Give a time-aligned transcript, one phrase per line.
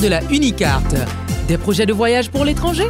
[0.00, 0.94] De la Unicarte.
[1.46, 2.86] Des projets de voyage pour l'étranger?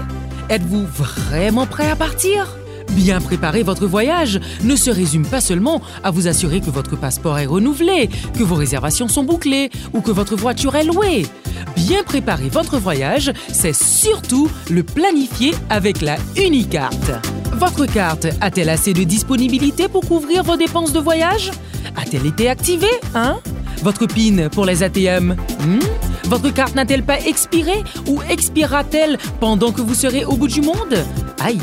[0.48, 2.59] Êtes-vous vraiment prêt à partir?
[2.90, 7.38] Bien préparer votre voyage ne se résume pas seulement à vous assurer que votre passeport
[7.38, 11.26] est renouvelé, que vos réservations sont bouclées ou que votre voiture est louée.
[11.76, 17.12] Bien préparer votre voyage, c'est surtout le planifier avec la Unicarte.
[17.52, 21.50] Votre carte a-t-elle assez de disponibilité pour couvrir vos dépenses de voyage?
[21.96, 23.38] A-t-elle été activée, hein?
[23.82, 25.78] Votre PIN pour les ATM hmm?
[26.24, 31.04] Votre carte n'a-t-elle pas expiré ou expirera-t-elle pendant que vous serez au bout du monde?
[31.40, 31.58] Aïe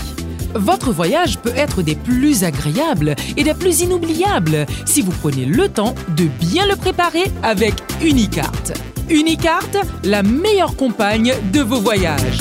[0.56, 5.70] votre voyage peut être des plus agréables et des plus inoubliables si vous prenez le
[5.70, 8.74] temps de bien le préparer avec Unicarte.
[9.10, 12.40] Unicarte, la meilleure compagne de vos voyages.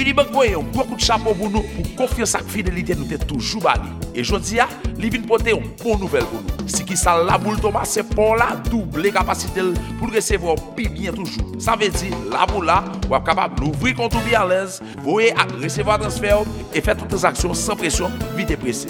[0.00, 3.82] Unibank voyons beaucoup de chapeau pour nous, pour confiance et fidélité nous t'es toujours bali.
[4.14, 4.56] Et je dis,
[4.98, 6.68] il vient porter une bonne nouvelle pour nous.
[6.68, 9.60] Si qui ça la boule Thomas, c'est pour la double capacité
[9.98, 11.52] pour recevoir plus bien toujours.
[11.58, 15.34] Ça veut dire, la boule là, vous êtes capable d'ouvrir compte bien à l'aise, voyez
[15.62, 18.88] recevoir transfert et faire toutes les actions sans pression, vite et pressé.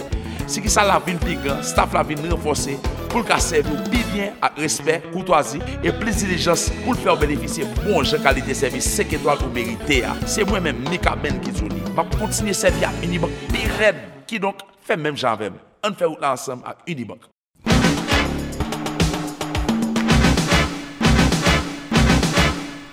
[0.51, 2.73] Si ki sa la vin pi gran, staf la vin renfose
[3.05, 6.99] pou l ka serve ou pi bien ak respect, koutwazi e plis dilijans pou l
[6.99, 10.17] fè bon ou benefisye bon jen kalite servis sek etwal ou merite ya.
[10.27, 11.79] Se mwen men Mika Men ki zouni.
[11.95, 15.55] Ma kontinye servi ak Unibank pi red ki donk fè men janvem.
[15.87, 17.31] An fè ou la ansam ak Unibank.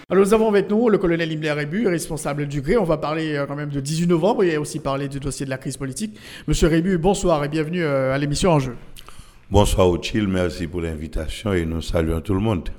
[0.09, 2.79] Alors nous avons avec nous le colonel Himmler Rébu, responsable du GRE.
[2.79, 5.49] On va parler euh, quand même de 18 novembre et aussi parler du dossier de
[5.49, 6.17] la crise politique.
[6.47, 8.77] Monsieur Rébu, bonsoir et bienvenue euh, à l'émission En Jeu.
[9.51, 12.69] Bonsoir Ochil, merci pour l'invitation et nous saluons tout le monde.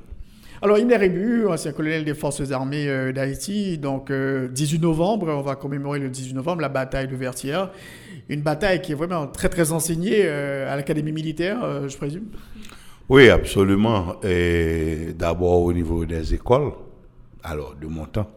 [0.62, 5.54] Alors Himmler Rébu, ancien colonel des forces armées euh, d'Haïti, donc 18 novembre, on va
[5.54, 7.70] commémorer le 18 novembre la bataille de Vertières.
[8.30, 12.28] Une bataille qui est vraiment très très enseignée à l'académie militaire, je présume.
[13.10, 14.16] Oui, absolument.
[14.22, 16.72] Et d'abord au niveau des écoles
[17.48, 18.30] alors de mon temps,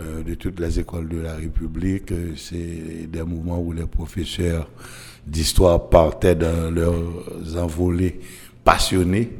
[0.00, 4.68] euh, de toutes les écoles de la République, euh, c'est des moments où les professeurs
[5.26, 8.20] d'histoire partaient dans leurs envolées
[8.64, 9.30] passionnés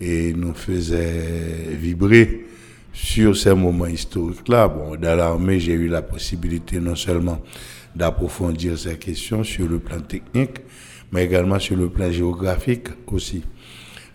[0.00, 2.46] et nous faisaient vibrer
[2.92, 4.68] sur ces moments historiques-là.
[4.68, 7.40] Bon, dans l'armée, j'ai eu la possibilité non seulement
[7.94, 10.58] d'approfondir ces questions sur le plan technique,
[11.12, 13.42] mais également sur le plan géographique aussi.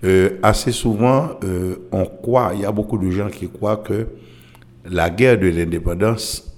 [0.03, 4.07] Euh, assez souvent, euh, on croit, il y a beaucoup de gens qui croient que
[4.85, 6.55] la guerre de l'indépendance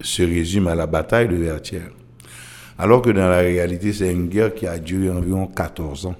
[0.00, 1.90] se résume à la bataille de Vertières.
[2.78, 6.16] Alors que dans la réalité, c'est une guerre qui a duré environ 14 ans.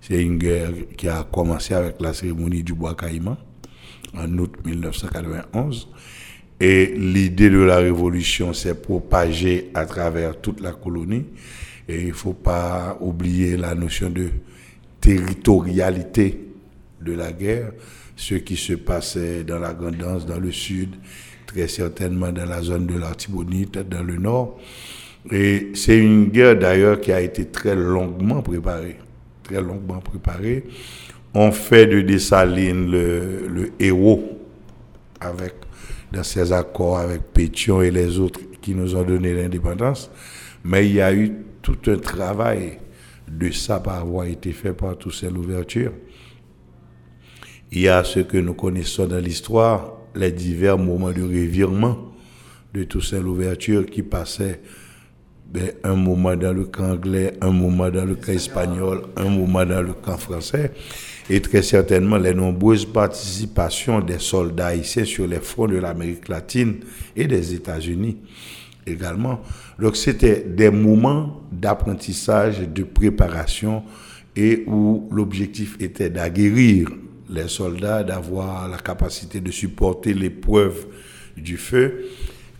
[0.00, 3.36] C'est une guerre qui a commencé avec la cérémonie du bois caïman
[4.16, 5.88] en août 1991.
[6.60, 11.26] Et l'idée de la révolution s'est propagée à travers toute la colonie.
[11.88, 14.30] Et il ne faut pas oublier la notion de
[15.08, 16.38] territorialité
[17.00, 17.72] de la guerre,
[18.14, 20.90] ce qui se passait dans la Grandance, dans le sud,
[21.46, 24.58] très certainement dans la zone de l'Artibonite, dans le nord.
[25.32, 28.98] Et c'est une guerre d'ailleurs qui a été très longuement préparée,
[29.42, 30.64] très longuement préparée.
[31.32, 34.38] On fait de Dessalines le, le héros
[35.20, 35.54] avec,
[36.12, 40.10] dans ses accords avec Pétion et les autres qui nous ont donné l'indépendance,
[40.64, 41.32] mais il y a eu
[41.62, 42.78] tout un travail
[43.30, 45.92] de ça par avoir été fait par Toussaint Louverture.
[47.70, 52.12] Il y a ce que nous connaissons dans l'histoire, les divers moments de revirement
[52.72, 54.60] de Toussaint Louverture qui passaient
[55.50, 59.64] ben, un moment dans le camp anglais, un moment dans le camp espagnol, un moment
[59.64, 60.72] dans le camp français,
[61.30, 66.80] et très certainement les nombreuses participations des soldats haïtiens sur les fronts de l'Amérique latine
[67.16, 68.18] et des États-Unis
[68.86, 69.40] également.
[69.78, 73.84] Donc c'était des moments d'apprentissage, de préparation
[74.34, 76.90] et où l'objectif était d'aguerrir
[77.30, 80.86] les soldats, d'avoir la capacité de supporter l'épreuve
[81.36, 82.06] du feu.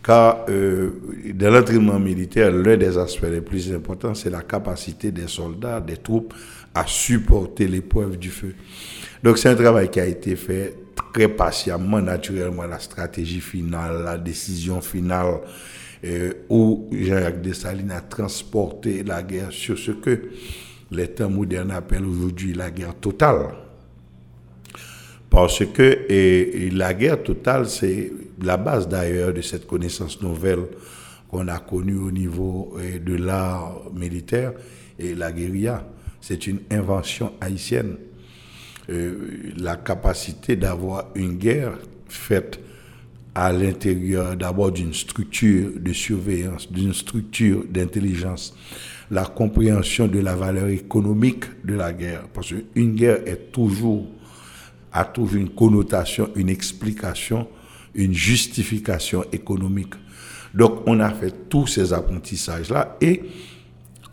[0.01, 0.91] Car euh,
[1.33, 5.97] dans l'entraînement militaire, l'un des aspects les plus importants, c'est la capacité des soldats, des
[5.97, 6.33] troupes
[6.73, 8.55] à supporter l'épreuve du feu.
[9.21, 10.75] Donc c'est un travail qui a été fait
[11.13, 15.41] très patiemment, naturellement, la stratégie finale, la décision finale,
[16.05, 20.29] euh, où Jean-Jacques Dessalines a transporté la guerre sur ce que
[20.91, 23.47] les temps modernes appellent aujourd'hui la guerre totale.
[25.29, 26.07] Parce que
[26.75, 28.11] la guerre totale, c'est
[28.41, 30.65] la base d'ailleurs de cette connaissance nouvelle
[31.29, 34.53] qu'on a connue au niveau euh, de l'art militaire
[34.97, 35.85] et la guérilla.
[36.21, 37.97] C'est une invention haïtienne.
[38.89, 42.59] Euh, la capacité d'avoir une guerre faite
[43.35, 48.55] à l'intérieur d'abord d'une structure de surveillance, d'une structure d'intelligence,
[49.11, 52.27] la compréhension de la valeur économique de la guerre.
[52.33, 54.05] Parce qu'une guerre est toujours,
[54.91, 57.47] a toujours une connotation, une explication,
[57.95, 59.93] une justification économique.
[60.53, 63.21] Donc on a fait tous ces apprentissages-là et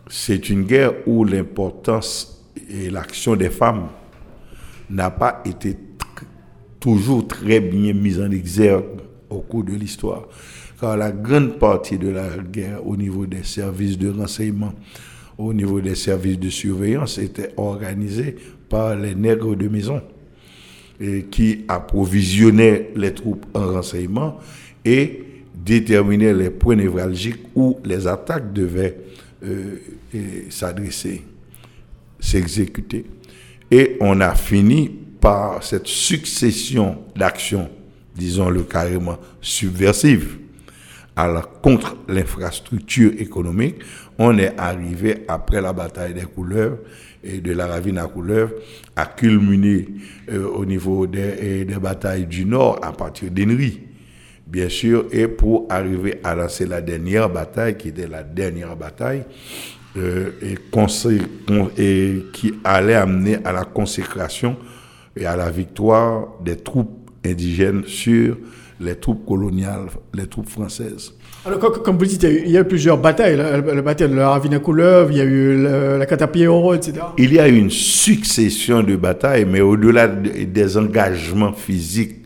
[0.09, 3.89] c'est une guerre où l'importance et l'action des femmes
[4.91, 5.77] n'a pas été
[6.79, 8.85] toujours très bien mise en exergue
[9.37, 10.29] au cours de l'histoire.
[10.81, 14.73] Car la grande partie de la guerre au niveau des services de renseignement,
[15.39, 18.37] au niveau des services de surveillance, était organisée
[18.69, 20.01] par les nègres de maison
[21.31, 24.39] qui approvisionnaient les troupes en renseignement
[24.85, 25.25] et
[25.55, 28.97] déterminaient les points névralgiques où les attaques devaient
[29.45, 29.77] euh,
[30.49, 31.23] s'adresser,
[32.21, 33.05] s'exécuter.
[33.71, 34.89] Et on a fini
[35.21, 37.69] par cette succession d'actions,
[38.17, 40.39] disons-le carrément, subversives
[41.15, 43.77] à la, contre l'infrastructure économique.
[44.19, 46.79] On est arrivé, après la bataille des couleurs
[47.25, 48.51] et de la ravine à couleurs,
[48.95, 49.89] à culminer
[50.31, 53.81] euh, au niveau des, des, batailles du Nord à partir d'Henry,
[54.47, 59.25] bien sûr, et pour arriver à lancer la dernière bataille, qui était la dernière bataille,
[59.97, 60.31] euh,
[61.79, 64.57] et, qui allait amener à la consécration
[65.17, 68.37] et à la victoire des troupes indigènes sur
[68.81, 71.13] les troupes coloniales, les troupes françaises.
[71.47, 73.37] Alors, comme vous dites, il y a eu plusieurs batailles.
[73.37, 76.93] La, bataille de la ravine il y a eu la, la etc.
[77.17, 82.17] Il y a eu une succession de batailles, mais au-delà des engagements physiques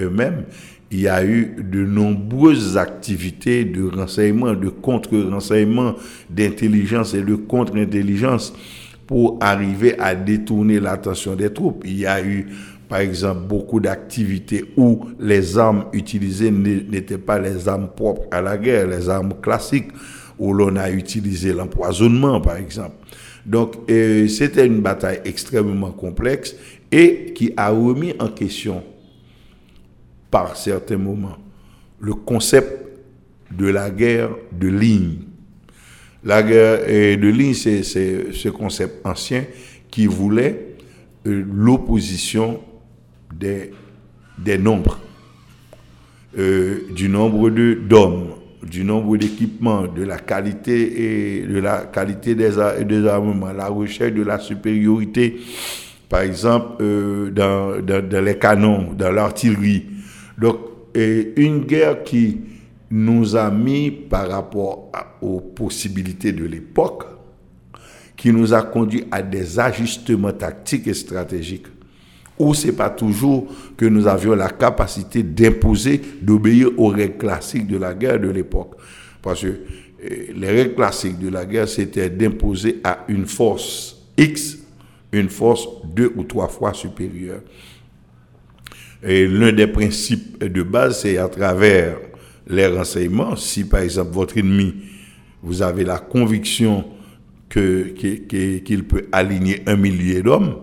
[0.00, 0.44] eux-mêmes,
[0.90, 5.94] il y a eu de nombreuses activités de renseignement, de contre-renseignement,
[6.30, 8.54] d'intelligence et de contre-intelligence
[9.06, 11.82] pour arriver à détourner l'attention des troupes.
[11.86, 12.48] Il y a eu,
[12.88, 18.56] par exemple, beaucoup d'activités où les armes utilisées n'étaient pas les armes propres à la
[18.56, 19.90] guerre, les armes classiques,
[20.38, 22.96] où l'on a utilisé l'empoisonnement, par exemple.
[23.44, 26.54] Donc, euh, c'était une bataille extrêmement complexe
[26.90, 28.82] et qui a remis en question
[30.30, 31.36] par certains moments
[32.00, 32.86] le concept
[33.50, 35.16] de la guerre de ligne.
[36.24, 39.44] La guerre de ligne, c'est ce concept ancien
[39.90, 40.76] qui voulait
[41.26, 42.60] euh, l'opposition
[43.34, 43.70] des,
[44.38, 44.98] des nombres,
[46.38, 52.50] euh, du nombre d'hommes, du nombre d'équipements, de la qualité et de la qualité des,
[52.84, 55.36] des, armements, la recherche de la supériorité,
[56.08, 59.86] par exemple euh, dans, dans, les canons, dans l'artillerie,
[60.36, 60.56] donc,
[60.94, 62.38] une guerre qui
[62.90, 64.90] nous a mis par rapport
[65.20, 67.04] aux possibilités de l'époque,
[68.16, 71.66] qui nous a conduit à des ajustements tactiques et stratégiques,
[72.38, 73.46] où c'est pas toujours
[73.76, 78.72] que nous avions la capacité d'imposer, d'obéir aux règles classiques de la guerre de l'époque.
[79.22, 79.60] Parce que
[80.02, 84.58] eh, les règles classiques de la guerre, c'était d'imposer à une force X
[85.12, 87.40] une force deux ou trois fois supérieure.
[89.02, 91.98] Et l'un des principes de base, c'est à travers
[92.46, 93.36] les renseignements.
[93.36, 94.74] Si par exemple votre ennemi,
[95.42, 96.84] vous avez la conviction
[97.48, 97.88] que,
[98.58, 100.56] qu'il peut aligner un millier d'hommes,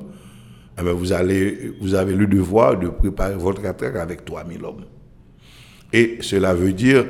[0.78, 4.86] eh bien vous, avez le devoir de préparer votre attaque avec 3000 hommes.
[5.94, 7.06] Et cela veut dire,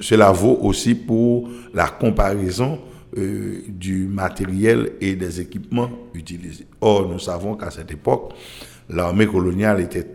[0.00, 2.80] cela vaut aussi pour la comparaison
[3.18, 6.66] euh, du matériel et des équipements utilisés.
[6.80, 8.32] Or, nous savons qu'à cette époque,
[8.88, 10.06] l'armée coloniale était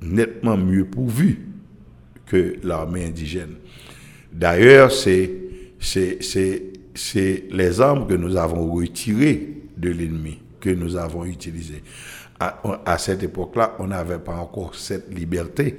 [0.00, 1.40] nettement mieux pourvu
[2.24, 3.56] que l'armée indigène.
[4.32, 5.30] D'ailleurs, c'est,
[7.50, 11.82] les armes que nous avons retirées de l'ennemi que nous avons utilisées.
[12.40, 15.76] À, cette époque-là, on n'avait pas encore cette liberté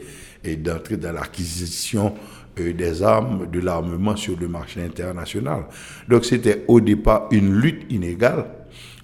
[0.59, 2.13] d'entrer dans l'acquisition
[2.59, 5.65] euh, des armes, de l'armement sur le marché international.
[6.07, 8.45] Donc c'était au départ une lutte inégale,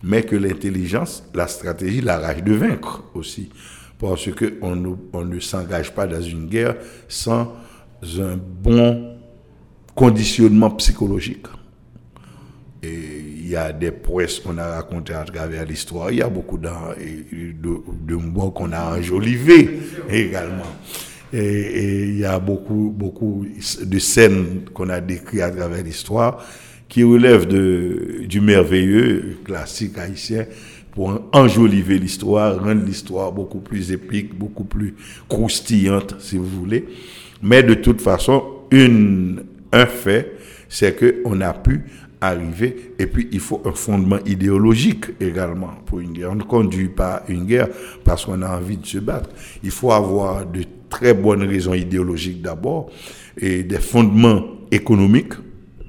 [0.04, 3.50] mais que l'intelligence, la stratégie, la rage de vaincre aussi
[4.00, 6.76] parce qu'on on ne s'engage pas dans une guerre
[7.08, 7.54] sans
[8.18, 9.18] un bon
[9.94, 11.48] conditionnement psychologique.
[12.82, 16.12] Et y a des prouesses qu'on a racontées à travers l'histoire.
[16.12, 16.70] Il y a beaucoup de,
[17.62, 19.80] de, mots qu'on a enjolivés
[20.10, 20.72] également.
[21.32, 23.46] Et, il y a beaucoup, beaucoup
[23.82, 26.44] de scènes qu'on a décrites à travers l'histoire
[26.88, 30.46] qui relèvent du merveilleux classique haïtien
[30.92, 34.96] pour enjoliver l'histoire, rendre l'histoire beaucoup plus épique, beaucoup plus
[35.28, 36.86] croustillante, si vous voulez.
[37.44, 40.34] Mais de toute façon, un fait,
[40.68, 41.84] c'est qu'on a pu
[42.22, 42.94] arriver.
[43.00, 46.32] Et puis, il faut un fondement idéologique également pour une guerre.
[46.32, 47.70] On ne conduit pas une guerre
[48.04, 49.30] parce qu'on a envie de se battre.
[49.64, 52.90] Il faut avoir de très bonnes raisons idéologiques d'abord
[53.38, 55.34] et des fondements économiques.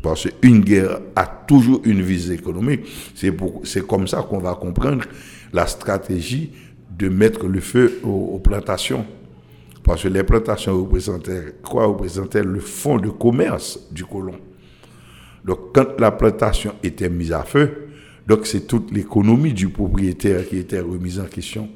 [0.03, 2.87] Parce qu'une guerre a toujours une visée économique.
[3.15, 5.05] C'est comme ça qu'on va comprendre
[5.53, 6.53] la stratégie
[6.97, 9.05] de mettre le feu aux, plantations.
[9.83, 12.43] Parce que les plantations représentaient quoi Représentaient?
[12.43, 14.37] Le fond de commerce du colon.
[15.45, 17.89] Donc, quand la plantation était mise à feu,
[18.27, 21.69] donc c'est toute l'économie du propriétaire qui était remise en question.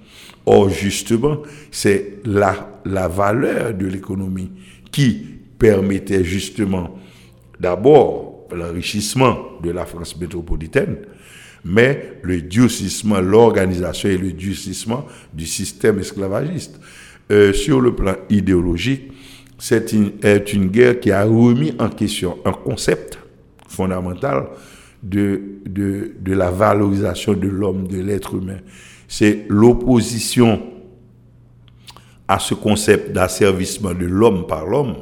[0.47, 1.39] Or, justement,
[1.71, 4.51] c'est la, la valeur de l'économie
[4.93, 5.27] qui
[5.59, 6.99] permettait justement
[7.59, 10.99] d'abord l'enrichissement de la France métropolitaine,
[11.65, 16.79] mais le durcissement, l'organisation et le durcissement du système esclavagiste.
[17.33, 19.11] Euh, sur le plan idéologique,
[19.59, 23.19] c'est une, est une guerre qui a remis en question un concept
[23.75, 24.47] fondamentale
[25.03, 28.59] de, de, de la valorisation de l'homme, de l'être humain.
[29.07, 30.63] C'est l'opposition
[32.27, 34.95] à ce concept d'asservissement de l'homme par l'homme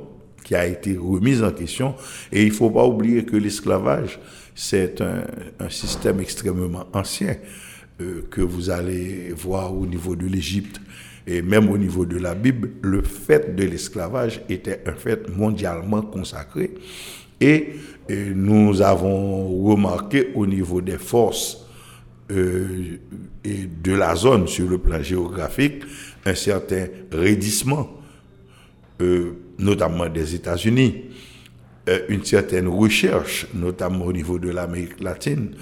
[0.44, 1.94] qui a été remise en question.
[2.32, 4.18] Et il ne faut pas oublier que l'esclavage,
[4.54, 5.22] c'est un,
[5.60, 7.36] un, système extrêmement ancien
[8.00, 10.80] euh, que vous allez voir au niveau de l'Égypte
[11.26, 12.70] et même au niveau de la Bible.
[12.82, 16.74] Le fait de l'esclavage était un fait mondialement consacré.
[17.42, 17.74] Et,
[18.34, 21.64] nous avons remarqué au niveau des forces
[22.30, 22.98] euh,
[23.44, 25.82] et de la zone sur le plan géographique
[26.26, 27.88] un certain raidissement,
[29.00, 31.04] euh, notamment des États-Unis,
[31.88, 35.52] euh, une certaine recherche, notamment au niveau de l'Amérique latine,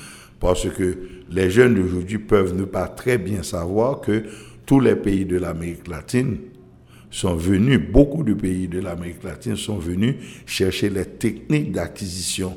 [0.41, 0.99] parce que
[1.31, 4.25] les jeunes d'aujourd'hui peuvent ne pas très bien savoir que
[4.67, 6.39] tous les pays de l'Amérique latine
[7.11, 10.15] sont venus, beaucoup de pays de l'Amérique latine sont venus
[10.47, 12.57] chercher les techniques d'acquisition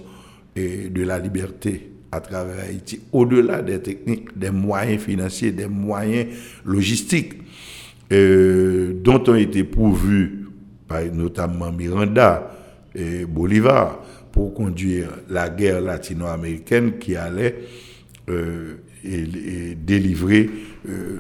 [0.56, 6.28] de la liberté à travers Haïti, au-delà des techniques, des moyens financiers, des moyens
[6.64, 7.34] logistiques
[8.12, 10.46] euh, dont ont été pourvus
[10.88, 12.52] par notamment Miranda
[12.94, 14.00] et Bolivar
[14.32, 17.56] pour conduire la guerre latino-américaine qui allait
[18.30, 20.50] euh, et, délivrer
[20.88, 21.20] euh,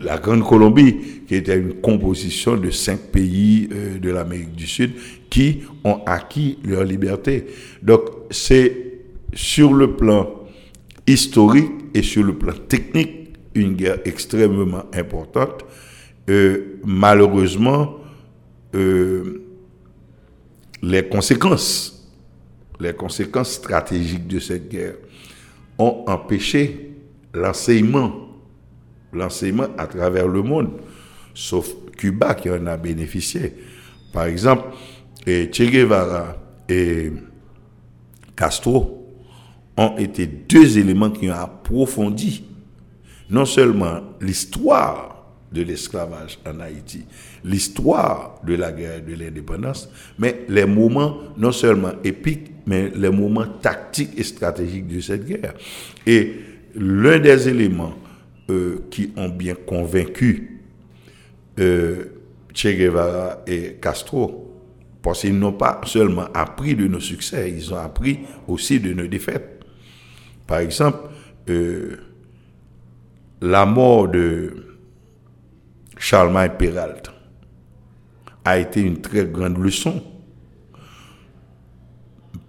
[0.00, 0.96] la Grande Colombie.
[1.26, 4.92] qui était une composition de cinq pays euh, de l'Amérique du Sud
[5.28, 7.46] qui ont acquis leur liberté.
[7.82, 8.74] Donc, c'est
[9.34, 10.30] sur le plan
[11.06, 15.64] historique et sur le plan technique une guerre extrêmement importante.
[16.30, 17.96] Euh, malheureusement,
[18.74, 19.42] euh,
[20.82, 22.08] les conséquences,
[22.80, 24.94] les conséquences stratégiques de cette guerre
[25.78, 26.92] ont empêché
[27.34, 28.27] l'enseignement
[29.12, 30.70] l'enseignement à travers le monde,
[31.34, 33.54] sauf Cuba qui en a bénéficié.
[34.12, 34.64] Par exemple,
[35.26, 36.36] Che Guevara
[36.68, 37.12] et
[38.34, 39.16] Castro
[39.76, 42.44] ont été deux éléments qui ont approfondi
[43.30, 45.16] non seulement l'histoire
[45.52, 47.04] de l'esclavage en Haïti,
[47.44, 49.88] l'histoire de la guerre de l'indépendance,
[50.18, 55.54] mais les moments non seulement épiques, mais les moments tactiques et stratégiques de cette guerre.
[56.06, 56.34] Et
[56.74, 57.94] l'un des éléments
[58.90, 60.60] qui ont bien convaincu
[61.58, 62.04] euh,
[62.54, 64.52] Che Guevara et Castro,
[65.02, 69.06] parce qu'ils n'ont pas seulement appris de nos succès, ils ont appris aussi de nos
[69.06, 69.60] défaites.
[70.46, 70.98] Par exemple,
[71.50, 71.96] euh,
[73.40, 74.76] la mort de
[75.98, 77.10] Charlemagne Peralt
[78.44, 80.02] a été une très grande leçon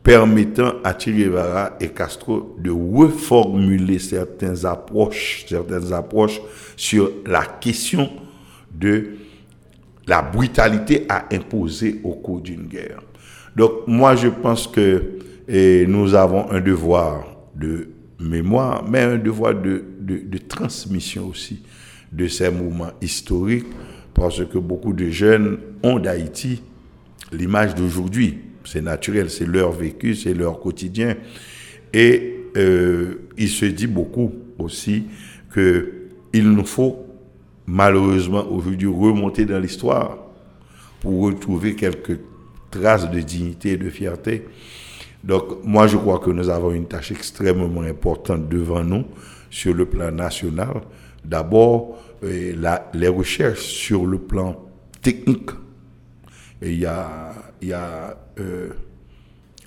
[0.09, 6.41] permettant à Che Guevara et Castro de reformuler certaines approches, certaines approches
[6.75, 8.09] sur la question
[8.73, 9.09] de
[10.07, 13.01] la brutalité à imposer au cours d'une guerre.
[13.55, 15.19] Donc moi je pense que
[15.87, 17.89] nous avons un devoir de
[18.19, 21.61] mémoire, mais un devoir de, de transmission aussi
[22.11, 23.67] de ces moments historiques,
[24.15, 26.63] parce que beaucoup de jeunes ont d'Haïti
[27.31, 31.15] l'image d'aujourd'hui c'est naturel, c'est leur vécu, c'est leur quotidien.
[31.91, 35.05] Et euh, il se dit beaucoup aussi
[35.53, 37.05] qu'il nous faut
[37.65, 40.17] malheureusement aujourd'hui remonter dans l'histoire
[41.01, 42.19] pour retrouver quelques
[42.69, 44.45] traces de dignité et de fierté.
[45.23, 49.05] Donc, moi, je crois que nous avons une tâche extrêmement importante devant nous
[49.49, 50.81] sur le plan national.
[51.25, 52.53] D'abord, euh,
[52.93, 54.55] les recherches sur le plan
[55.01, 55.49] technique.
[56.61, 58.69] il y a, il y a euh,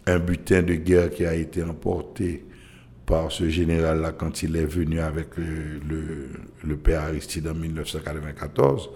[0.06, 2.44] un butin de guerre qui a été emporté
[3.06, 6.28] par ce général-là quand il est venu avec le,
[6.64, 8.90] le, père Aristide en 1994.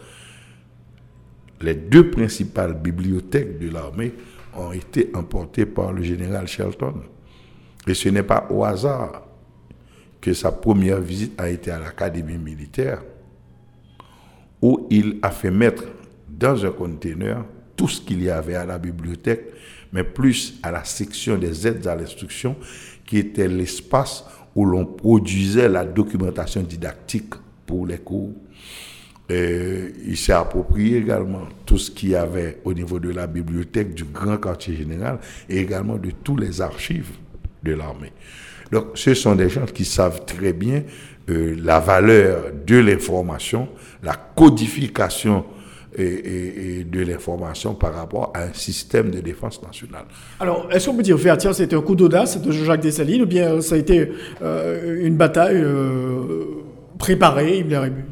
[1.61, 4.15] Les deux principales bibliothèques de l'armée
[4.57, 7.03] ont été emportées par le général Shelton.
[7.87, 9.27] Et ce n'est pas au hasard
[10.21, 13.03] que sa première visite a été à l'académie militaire,
[14.61, 15.85] où il a fait mettre
[16.29, 17.45] dans un conteneur
[17.77, 19.45] tout ce qu'il y avait à la bibliothèque,
[19.93, 22.57] mais plus à la section des aides à l'instruction,
[23.05, 27.35] qui était l'espace où l'on produisait la documentation didactique
[27.67, 28.33] pour les cours.
[29.29, 34.05] Il s'est approprié également tout ce qu'il y avait au niveau de la bibliothèque du
[34.05, 35.19] grand quartier général
[35.49, 37.11] et également de tous les archives
[37.63, 38.13] de l'armée.
[38.71, 40.83] Donc ce sont des gens qui savent très bien
[41.29, 43.69] euh, la valeur de l'information,
[44.03, 45.45] la codification
[45.97, 50.05] et, de l'information par rapport à un système de défense nationale.
[50.41, 53.61] Alors, est-ce qu'on peut dire, Vertière, c'était un coup d'audace de Jean-Jacques Dessalines ou bien
[53.61, 54.11] ça a été
[54.43, 56.45] euh, une bataille euh,
[56.99, 58.05] préparée, Ibn Rébu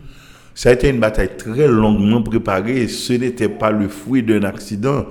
[0.55, 5.07] Ça a été une bataille très longuement préparée ce n'était pas le fruit d'un accident.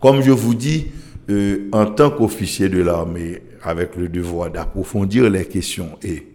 [0.00, 0.88] Comme je vous dis,
[1.30, 6.26] euh, en tant qu'officier de l'armée, avec le devoir d'approfondir les questions et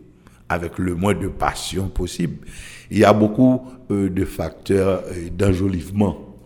[0.49, 2.37] avec le moins de passion possible,
[2.93, 3.59] il y a beaucoup
[3.89, 6.37] euh, de facteurs euh, d'enjolivement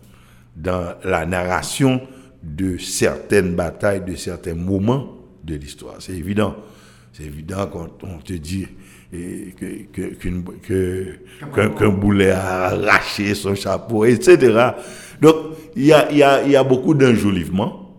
[0.56, 2.00] dans la narration
[2.42, 5.14] de certaines batailles, de certains moments
[5.44, 5.96] de l'histoire.
[5.98, 6.56] C'est évident.
[7.12, 8.66] C'est évident quand on te dit
[11.76, 14.70] qu'un boulet a arraché son chapeau, etc.
[15.20, 15.36] Donc,
[15.76, 17.98] il y a, y a, y a beaucoup d'enjolivement.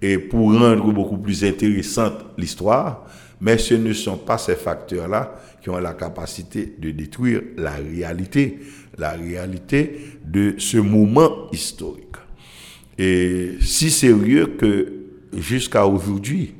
[0.00, 3.06] Et pour rendre beaucoup plus intéressante l'histoire,
[3.44, 8.58] mais ce ne sont pas ces facteurs-là qui ont la capacité de détruire la réalité,
[8.96, 12.16] la réalité de ce moment historique.
[12.96, 14.90] Et si sérieux que
[15.36, 16.54] jusqu'à aujourd'hui,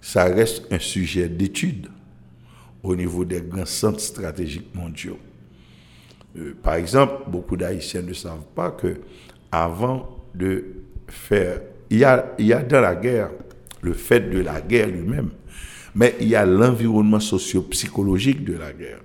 [0.00, 1.88] ça reste un sujet d'étude
[2.82, 5.18] au niveau des grands centres stratégiques mondiaux.
[6.38, 8.96] Euh, par exemple, beaucoup d'Haïtiens ne savent pas que
[9.50, 10.64] avant de
[11.06, 13.28] faire, il y a, il y a dans la guerre
[13.82, 15.28] le fait de la guerre lui-même,
[15.94, 19.00] mais il y a l'environnement socio-psychologique de la guerre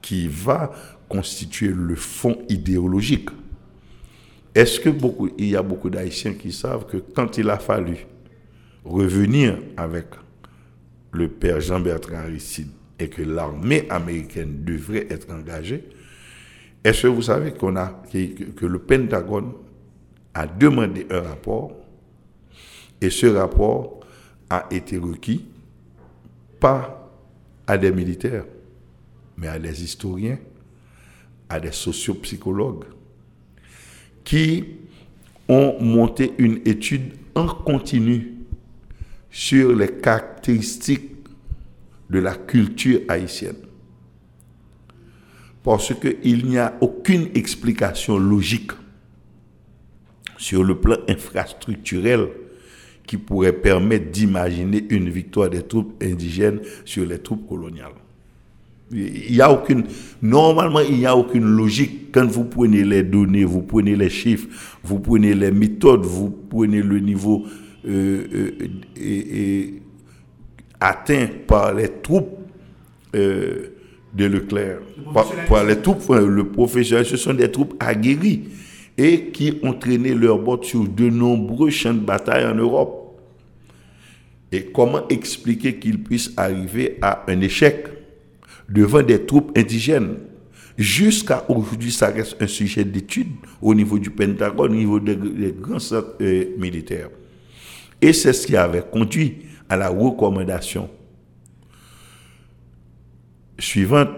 [0.00, 0.72] qui va
[1.08, 3.28] constituer le fond idéologique.
[4.54, 8.06] Est-ce que beaucoup, il y a beaucoup d'Haïtiens qui savent que quand il a fallu
[8.84, 10.06] revenir avec
[11.12, 15.84] le père Jean-Bertrand Aristide et que l'armée américaine devrait être engagée,
[16.84, 19.52] est-ce que vous savez qu'on a, que, que le Pentagone
[20.34, 21.72] a demandé un rapport
[23.00, 24.00] et ce rapport
[24.50, 25.46] a été requis
[26.60, 27.10] pas
[27.66, 28.44] à des militaires,
[29.36, 30.38] mais à des historiens,
[31.48, 32.84] à des sociopsychologues,
[34.22, 34.64] qui
[35.48, 38.34] ont monté une étude en continu
[39.30, 41.10] sur les caractéristiques
[42.08, 43.56] de la culture haïtienne.
[45.62, 48.72] Parce qu'il n'y a aucune explication logique
[50.36, 52.28] sur le plan infrastructurel
[53.06, 57.92] qui pourrait permettre d'imaginer une victoire des troupes indigènes sur les troupes coloniales.
[58.92, 59.84] Il y a aucune,
[60.22, 62.12] normalement, il n'y a aucune logique.
[62.12, 64.46] Quand vous prenez les données, vous prenez les chiffres,
[64.84, 67.44] vous prenez les méthodes, vous prenez le niveau
[67.86, 68.50] euh,
[69.00, 69.66] euh,
[70.80, 72.38] atteint par les troupes
[73.14, 73.70] euh,
[74.14, 74.78] de Leclerc,
[75.12, 78.44] par, les troupes, le professionnel, ce sont des troupes aguerries
[78.96, 83.20] et qui ont traîné leur botte sur de nombreux champs de bataille en Europe.
[84.52, 87.88] Et comment expliquer qu'ils puissent arriver à un échec
[88.68, 90.16] devant des troupes indigènes?
[90.76, 93.28] Jusqu'à aujourd'hui, ça reste un sujet d'étude
[93.62, 95.16] au niveau du Pentagone, au niveau des,
[95.52, 97.10] grands centres euh, militaires.
[98.00, 100.88] Et c'est ce qui avait conduit à la recommandation
[103.58, 104.10] suivante.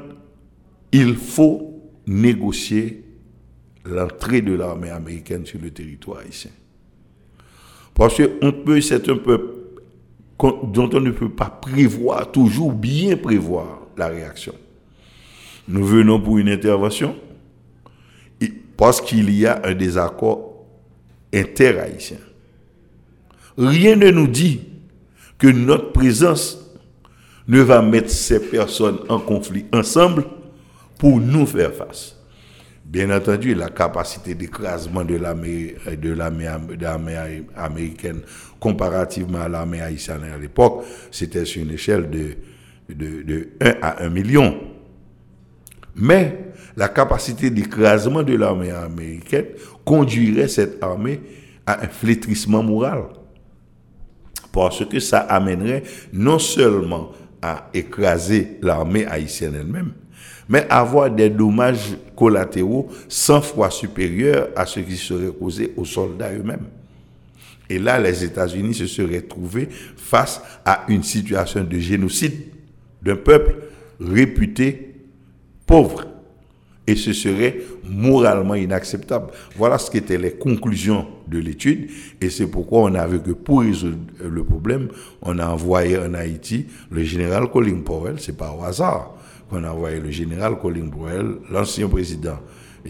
[0.93, 3.06] Il faut négocier
[3.89, 6.51] l'entrée de l'armée américaine sur le territoire haïtien.
[7.95, 9.55] Parce qu'on peut, c'est un peuple
[10.39, 14.55] dont on ne peut pas prévoir, toujours bien prévoir la réaction.
[15.69, 17.17] Nous venons pour une intervention
[18.77, 20.67] parce qu'il y a un désaccord
[21.33, 22.19] inter-haïtien.
[23.57, 24.61] Rien ne nous dit
[25.39, 26.59] que notre présence
[27.49, 30.25] ne va mettre ces personnes en conflit ensemble
[30.99, 32.16] pour nous faire face.
[32.89, 37.17] Bien entendu, la capacité d'écrasement de l'armée l'armée
[37.57, 38.21] américaine
[38.61, 42.09] comparativement à l'armée haïtienne à l'époque, c'était sur une échelle
[42.89, 44.57] de 1 à 1 million.
[45.97, 49.47] Mais la capacité d'écrasement de l'armée américaine
[49.85, 51.21] conduirait cette armée
[51.67, 53.03] à un flétrissement moral.
[54.53, 57.11] Parce que ça amènerait non seulement
[57.43, 59.93] à écraser l'armée haïtienne elle-même,
[60.49, 66.33] mais avoir des dommages collatéraux 100 fois supérieurs à ce qui serait causé aux soldats
[66.33, 66.67] eux-mêmes.
[67.69, 72.35] Et là, les États-Unis se seraient trouvés face à une situation de génocide
[73.03, 73.57] d'un peuple
[74.01, 74.95] réputé
[75.67, 76.07] pauvre
[76.87, 79.33] et ce serait moralement inacceptable.
[79.57, 83.63] Voilà ce qu'étaient les conclusions de l'étude et c'est pourquoi on a vu que pour
[83.63, 84.89] résoudre le problème,
[85.23, 89.16] on a envoyé en Haïti le général Colin Powell, c'est pas au hasard
[89.49, 92.39] qu'on a envoyé le général Colin Powell, l'ancien président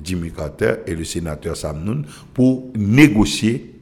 [0.02, 3.74] Jimmy Carter et le sénateur Sam Nunn pour négocier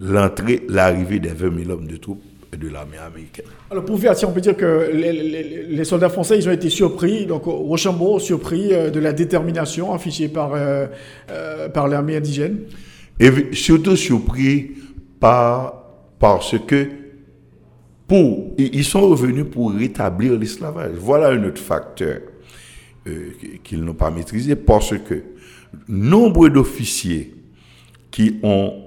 [0.00, 2.22] l'entrée, l'arrivée des 20 000 hommes de troupes
[2.56, 3.44] de l'armée américaine.
[3.70, 7.44] Alors pour faire, on peut dire que les, soldats français, ils ont été surpris, donc
[7.44, 10.86] Rochambeau, surpris euh, de la détermination affichée par, euh,
[11.30, 12.58] euh, par l'armée indigène.
[13.20, 14.72] Et surtout surpris
[15.20, 15.84] par,
[16.18, 16.86] parce que
[18.10, 20.92] ils sont revenus pour rétablir l'esclavage.
[20.96, 22.20] Voilà un autre facteur
[23.62, 25.22] qu'ils n'ont pas maîtrisé parce que
[25.88, 27.34] nombre d'officiers
[28.10, 28.84] qui ont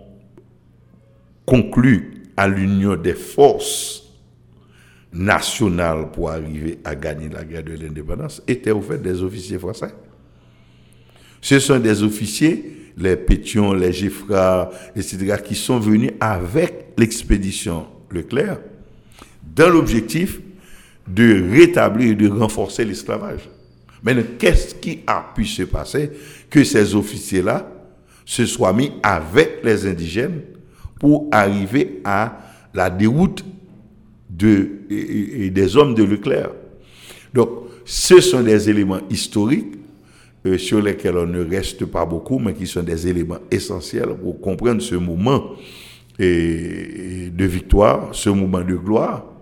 [1.45, 4.03] conclu à l'union des forces
[5.11, 9.93] nationales pour arriver à gagner la guerre de l'indépendance étaient au fait des officiers français.
[11.39, 18.59] Ce sont des officiers, les Pétions, les Geffrards, etc., qui sont venus avec l'expédition Leclerc
[19.55, 20.39] dans l'objectif
[21.07, 23.49] de rétablir et de renforcer l'esclavage.
[24.03, 26.11] Mais qu'est-ce qui a pu se passer
[26.49, 27.69] que ces officiers-là
[28.25, 30.41] se soient mis avec les indigènes
[30.99, 32.37] pour arriver à
[32.73, 33.43] la déroute
[34.29, 36.51] de, des hommes de Leclerc?
[37.33, 37.49] Donc,
[37.85, 39.75] ce sont des éléments historiques
[40.45, 44.39] euh, sur lesquels on ne reste pas beaucoup, mais qui sont des éléments essentiels pour
[44.39, 45.51] comprendre ce moment
[46.19, 49.32] de victoire, ce moment de gloire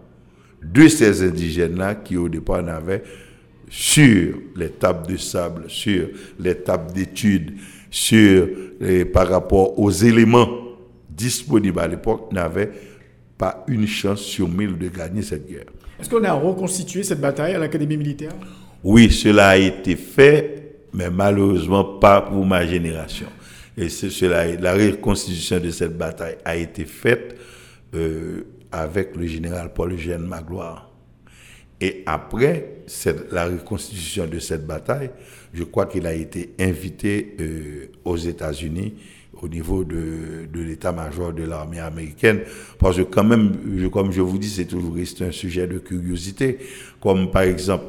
[0.63, 3.03] de ces indigènes-là qui au départ n'avaient
[3.69, 6.07] sur les tables de sable, sur
[6.39, 7.53] les tables d'études,
[7.89, 8.47] sur
[9.13, 10.61] par rapport aux éléments
[11.21, 12.71] disponible à l'époque n'avait
[13.37, 15.65] pas une chance sur mille de gagner cette guerre.
[15.99, 18.31] Est-ce qu'on a reconstitué cette bataille à l'Académie militaire?
[18.83, 23.27] Oui, cela a été fait, mais malheureusement pas pour ma génération.
[23.77, 27.35] Et cela, la reconstitution de cette bataille a été faite
[27.93, 30.91] euh, avec le général Paul-Eugène Magloire.
[31.79, 32.83] Et après
[33.31, 35.09] la reconstitution de cette bataille,
[35.53, 38.93] je crois qu'il a été invité euh, aux États-Unis
[39.41, 42.41] au niveau de, de l'état-major de l'armée américaine,
[42.77, 46.59] parce que quand même, comme je vous dis, c'est toujours resté un sujet de curiosité,
[47.01, 47.85] comme par exemple,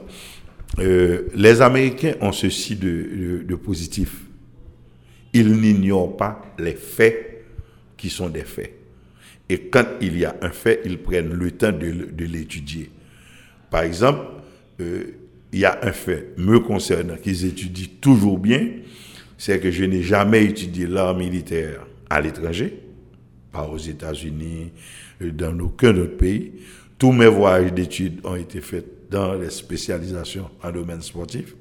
[0.79, 4.23] euh, les Américains ont ceci de, positif.
[5.33, 7.45] Ils n'ignorent pas les faits
[7.97, 8.73] qui sont des faits.
[9.52, 12.90] Et quand il y a un fait, ils prennent le temps de, l'étudier.
[13.70, 14.24] Par exemple,
[14.80, 15.02] euh,
[15.52, 18.66] il y a un fait me concernant qu'ils étudient toujours bien,
[19.36, 22.78] c'est que je n'ai jamais étudié l'art militaire à l'étranger,
[23.52, 24.72] pas aux États-Unis,
[25.20, 26.52] euh, dans aucun autre pays.
[26.96, 31.54] Tous mes voyages d'études ont été faits dans les spécialisations en domaine sportif.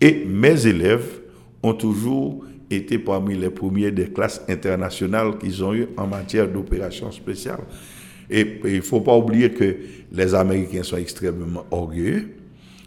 [0.00, 1.20] Et mes élèves
[1.62, 7.10] ont toujours été parmi les premiers des classes internationales qu'ils ont eues en matière d'opérations
[7.10, 7.64] spéciales.
[8.30, 9.76] Et il ne faut pas oublier que
[10.12, 12.28] les Américains sont extrêmement orgueilleux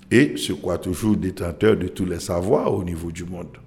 [0.10, 3.58] et se croient toujours détenteurs de tous les savoirs au niveau du monde.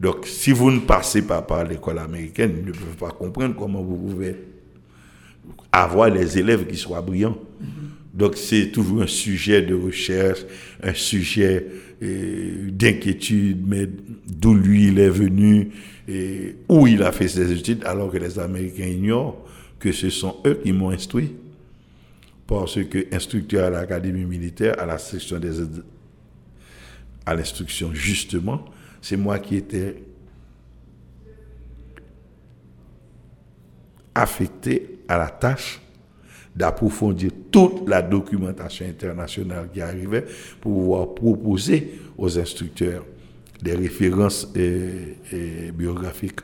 [0.00, 3.82] Donc, si vous ne passez pas par l'école américaine, ils ne peuvent pas comprendre comment
[3.82, 4.36] vous pouvez
[5.70, 7.36] avoir les élèves qui soient brillants.
[8.14, 10.40] Donc, c'est toujours un sujet de recherche,
[10.82, 11.66] un sujet
[12.02, 13.88] euh, d'inquiétude, mais
[14.26, 15.70] d'où lui il est venu
[16.08, 19.44] et où il a fait ses études, alors que les Américains ignorent
[19.78, 21.34] que ce sont eux qui m'ont instruit.
[22.46, 25.60] Parce que instructeur à l'académie militaire, à la section des
[27.24, 28.64] à l'instruction justement,
[29.00, 30.02] c'est moi qui étais
[34.14, 35.81] affecté à la tâche
[36.54, 40.24] d'approfondir toute la documentation internationale qui arrivait
[40.60, 43.04] pour pouvoir proposer aux instructeurs
[43.62, 44.52] des références
[45.74, 46.40] biographiques.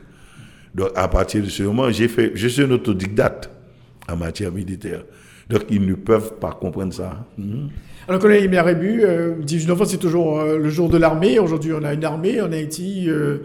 [0.73, 3.49] Donc, à partir de ce moment, j'ai fait, je suis un autodidacte
[4.07, 5.03] en matière militaire.
[5.49, 7.25] Donc, ils ne peuvent pas comprendre ça.
[7.37, 7.69] Mhm.
[8.07, 11.37] Alors, colonel Imérébu, euh, 18 novembre, c'est toujours euh, le jour de l'armée.
[11.39, 13.05] Aujourd'hui, on a une armée en Haïti.
[13.07, 13.39] Euh,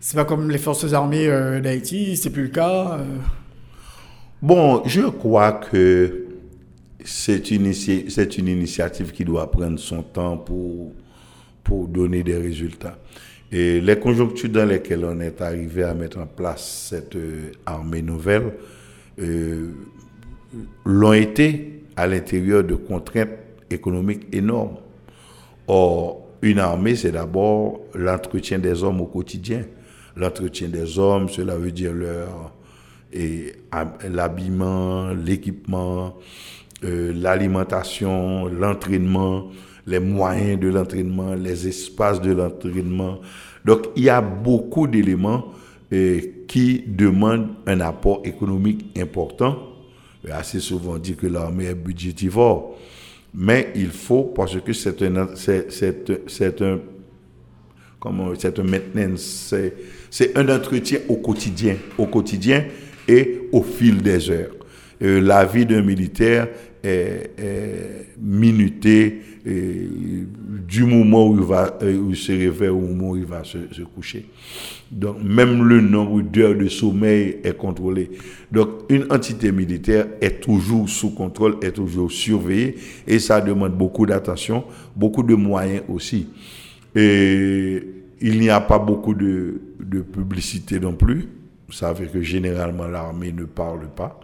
[0.00, 3.00] c'est pas comme les forces armées euh, d'Haïti, c'est plus le cas.
[4.42, 6.24] Bon, je crois que
[7.04, 10.94] c'est une, une initiative qui doit prendre son temps pour,
[11.62, 12.96] pour donner des résultats.
[13.52, 17.18] Et les conjonctures dans lesquelles on est arrivé à mettre en place cette
[17.66, 18.54] armée nouvelle
[19.20, 19.72] euh,
[20.86, 23.28] l'ont été à l'intérieur de contraintes
[23.68, 24.76] économiques énormes.
[25.68, 29.64] Or, une armée, c'est d'abord l'entretien des hommes au quotidien.
[30.16, 32.54] L'entretien des hommes, cela veut dire leur
[33.12, 33.52] et
[34.08, 36.16] l'habillement, l'équipement,
[36.84, 39.48] euh, l'alimentation, l'entraînement,
[39.86, 43.20] les moyens de l'entraînement, les espaces de l'entraînement.
[43.64, 45.46] Donc, il y a beaucoup d'éléments
[45.92, 49.58] euh, qui demandent un apport économique important.
[50.30, 52.78] Assez souvent dit que l'armée est budgétivore.
[53.34, 56.62] Mais il faut, parce que c'est un, un, c'est
[58.58, 59.54] un maintenance,
[60.10, 62.64] c'est, un entretien au quotidien, au quotidien
[63.08, 64.54] et au fil des heures.
[65.02, 66.48] Euh, la vie d'un militaire
[66.82, 67.30] est,
[68.20, 73.42] minutée du moment où il, va, euh, où se réveille au moment où il va
[73.42, 73.58] se,
[73.94, 74.26] coucher.
[74.90, 78.10] Donc, même le nombre d'heures de sommeil est contrôlé.
[78.52, 84.06] Donc, une entité militaire est toujours sous contrôle, est toujours surveillée, et ça demande beaucoup
[84.06, 86.28] d'attention, beaucoup de moyens aussi.
[86.94, 87.82] Et
[88.20, 89.60] il n'y a pas beaucoup de
[90.12, 91.39] publicité non plus.
[91.70, 94.18] Vous savez que généralement l'armée ne parle pas,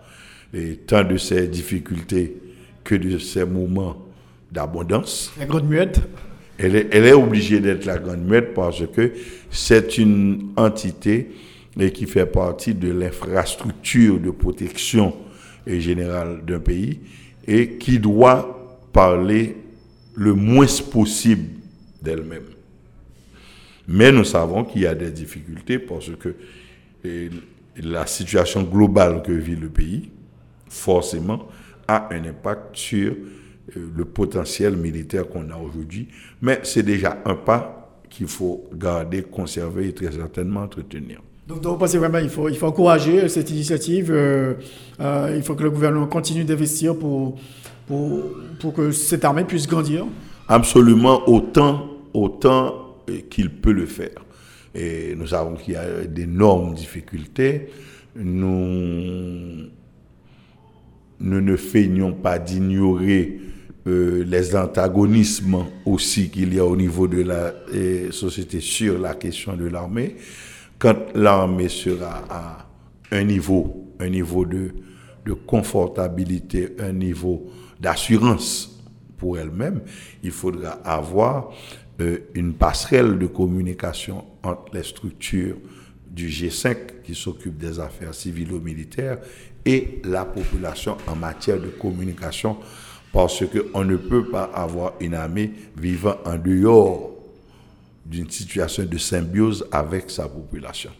[0.52, 2.36] et tant de ses difficultés
[2.82, 4.04] que de ses moments
[4.50, 5.32] d'abondance.
[5.38, 6.00] La grande muette
[6.58, 9.12] elle est, elle est obligée d'être la grande muette parce que
[9.48, 11.30] c'est une entité
[11.78, 15.14] et qui fait partie de l'infrastructure de protection
[15.68, 16.98] générale d'un pays
[17.46, 19.56] et qui doit parler
[20.16, 21.46] le moins possible
[22.02, 22.42] d'elle-même.
[23.86, 26.34] Mais nous savons qu'il y a des difficultés parce que
[27.82, 30.10] la situation globale que vit le pays,
[30.68, 31.48] forcément,
[31.88, 36.08] a un impact sur euh, le potentiel militaire qu'on a aujourd'hui.
[36.42, 41.20] Mais c'est déjà un pas qu'il faut garder, conserver et très certainement entretenir.
[41.46, 44.10] Donc, vous pensez vraiment qu'il faut, il faut encourager cette initiative.
[44.10, 44.54] Euh,
[45.00, 47.36] euh, il faut que le gouvernement continue d'investir pour,
[47.86, 48.24] pour,
[48.58, 50.06] pour, que cette armée puisse grandir?
[50.48, 52.96] Absolument, autant, autant
[53.30, 54.25] qu'il peut le faire.
[54.76, 57.68] Et nous savons qu'il y a d'énormes difficultés.
[58.14, 59.70] Nous,
[61.18, 63.40] ne feignons pas d'ignorer
[63.86, 67.54] euh, les antagonismes aussi qu'il y a au niveau de la
[68.10, 70.16] société sur la question de l'armée.
[70.78, 72.68] Quand l'armée sera à
[73.12, 74.74] un niveau, un niveau de,
[75.24, 77.46] de confortabilité, un niveau
[77.80, 78.78] d'assurance
[79.16, 79.80] pour elle-même,
[80.22, 81.50] il faudra avoir
[82.00, 85.56] euh, une passerelle de communication entre les structures
[86.06, 89.18] du G5 qui s'occupe des affaires civilo-militaires
[89.64, 92.56] et la population en matière de communication
[93.12, 97.12] parce qu'on ne peut pas avoir une armée vivant en dehors
[98.04, 100.90] d'une situation de symbiose avec sa population.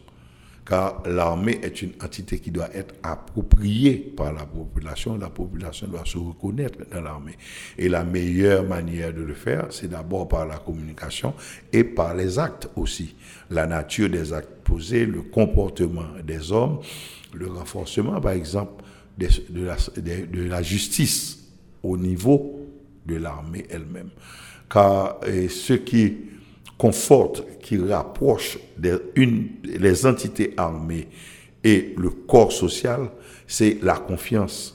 [0.67, 5.17] Car l'armée est une entité qui doit être appropriée par la population.
[5.17, 7.37] La population doit se reconnaître dans l'armée.
[7.79, 11.35] Et la meilleure manière de le faire, c'est d'abord par la communication
[11.73, 13.15] et par les actes aussi.
[13.51, 16.81] La nature des actes posés, le comportement des hommes,
[17.33, 18.83] le renforcement, par exemple,
[19.17, 19.29] de,
[19.65, 19.77] la,
[20.49, 21.45] la justice
[21.85, 22.61] au niveau
[23.07, 24.11] de l'armée elle-même.
[24.69, 26.17] Car ce qui
[26.79, 31.09] conforte, qui rapproche les entités armées
[31.65, 33.11] et le corps social,
[33.47, 34.73] c'est la confiance.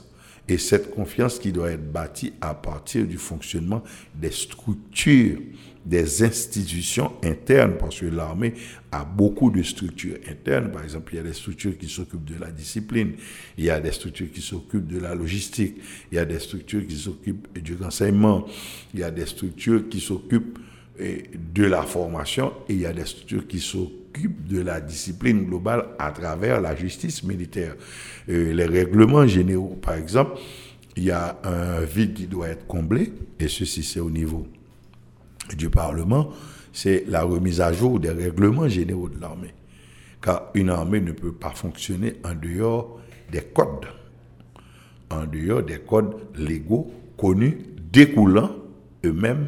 [0.47, 3.83] Et cette confiance qui doit être bâtie à partir du fonctionnement
[4.13, 5.37] des structures
[5.85, 8.53] des institutions internes, parce que l'armée
[8.91, 10.71] a beaucoup de structures internes.
[10.71, 13.13] Par exemple, il y a des structures qui s'occupent de la discipline,
[13.57, 15.77] il y a des structures qui s'occupent de la logistique,
[16.11, 18.45] il y a des structures qui s'occupent du renseignement,
[18.93, 20.59] il y a des structures qui s'occupent
[20.99, 25.86] de la formation et il y a des structures qui s'occupent de la discipline globale
[25.97, 27.75] à travers la justice militaire.
[28.30, 30.39] Euh, les règlements généraux, par exemple,
[30.95, 34.45] il y a un vide qui doit être comblé, et ceci c'est au niveau
[35.56, 36.30] du Parlement,
[36.73, 39.54] c'est la remise à jour des règlements généraux de l'armée.
[40.21, 42.99] Car une armée ne peut pas fonctionner en dehors
[43.32, 43.88] des codes,
[45.10, 47.58] en dehors des codes légaux connus,
[47.91, 48.51] découlant
[49.04, 49.47] eux-mêmes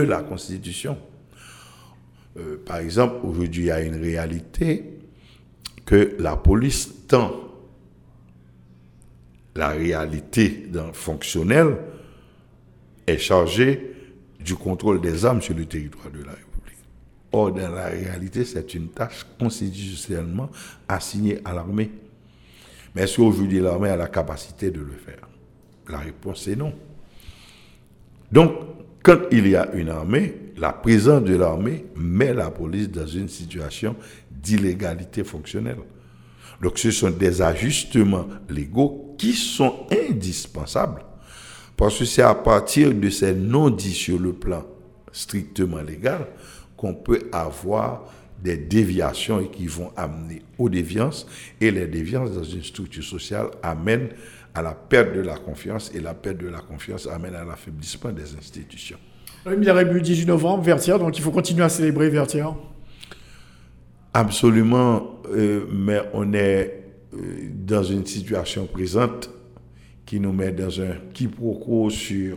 [0.00, 0.96] de la Constitution.
[2.38, 4.84] Euh, par exemple, aujourd'hui, il y a une réalité
[5.84, 7.42] que la police tend
[9.54, 11.76] la réalité fonctionnelle
[13.06, 13.94] est chargée
[14.40, 16.78] du contrôle des armes sur le territoire de la République.
[17.32, 20.50] Or, dans la réalité, c'est une tâche constitutionnellement
[20.88, 21.90] assignée à l'armée.
[22.94, 25.28] Mais est-ce qu'aujourd'hui l'armée a la capacité de le faire
[25.88, 26.72] La réponse est non.
[28.30, 28.52] Donc,
[29.02, 33.28] quand il y a une armée, la présence de l'armée met la police dans une
[33.28, 33.96] situation
[34.30, 35.78] d'illégalité fonctionnelle.
[36.60, 41.04] Donc ce sont des ajustements légaux qui sont indispensables.
[41.76, 44.64] Parce que c'est à partir de ces non-dits sur le plan
[45.10, 46.26] strictement légal
[46.76, 48.04] qu'on peut avoir
[48.42, 51.26] des déviations qui vont amener aux déviances.
[51.60, 54.10] Et les déviances dans une structure sociale amènent
[54.54, 58.12] à la perte de la confiance et la perte de la confiance amène à l'affaiblissement
[58.12, 58.98] des institutions.
[59.46, 62.54] Il y a 18 novembre, Vertière, donc il faut continuer à célébrer Vertière.
[64.14, 66.84] Absolument, euh, mais on est
[67.14, 69.30] euh, dans une situation présente
[70.04, 72.36] qui nous met dans un quiproquo sur,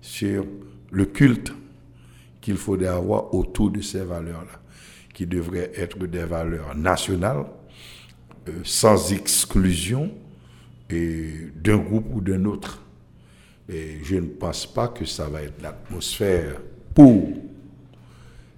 [0.00, 0.44] sur
[0.90, 1.52] le culte
[2.40, 4.60] qu'il faudrait avoir autour de ces valeurs-là,
[5.14, 7.44] qui devraient être des valeurs nationales,
[8.48, 10.10] euh, sans exclusion
[11.62, 12.82] d'un groupe ou d'un autre.
[13.68, 16.60] Et je ne pense pas que ça va être l'atmosphère
[16.94, 17.28] pour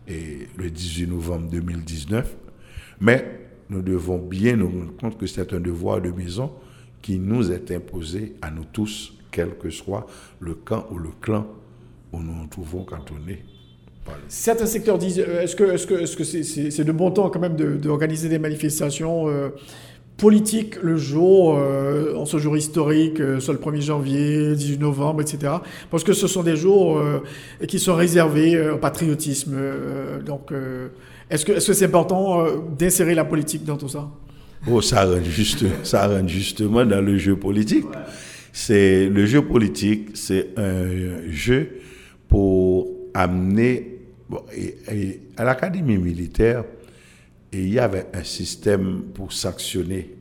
[0.08, 2.36] le 18 novembre 2019.
[3.00, 6.52] Mais nous devons bien nous rendre compte que c'est un devoir de maison
[7.02, 10.06] qui nous est imposé à nous tous, quel que soit
[10.40, 11.46] le camp ou le clan
[12.12, 13.42] où nous nous trouvons quand on est.
[14.28, 17.56] Certains secteurs disent, euh, est-ce que c'est -ce que c'est de bon temps quand même
[17.56, 19.48] d'organiser des manifestations euh,
[20.16, 25.22] politique le jour, euh, en ce jour historique, euh, soit le 1er janvier, 18 novembre,
[25.22, 25.54] etc.
[25.90, 27.22] Parce que ce sont des jours euh,
[27.66, 29.56] qui sont réservés au patriotisme.
[30.24, 30.52] donc,
[31.30, 32.44] est-ce que c'est important
[32.78, 34.08] d'insérer la politique dans tout ça?
[34.70, 37.86] Oh, ça rentre, juste, ça rentre justement dans le jeu politique.
[38.52, 41.80] C'est le jeu politique, c'est un jeu
[42.28, 43.98] pour amener
[44.28, 44.40] bon,
[45.36, 46.64] à l'académie militaire
[47.54, 50.16] et il y avait un système pour sanctionner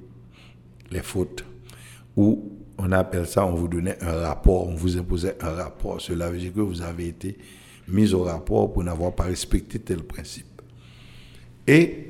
[0.91, 1.43] les fautes,
[2.15, 5.99] où on appelle ça, on vous donnait un rapport, on vous imposait un rapport.
[5.99, 7.35] Cela veut dire que vous avez été
[7.87, 10.61] mis au rapport pour n'avoir pas respecté tel principe.
[11.65, 12.09] Et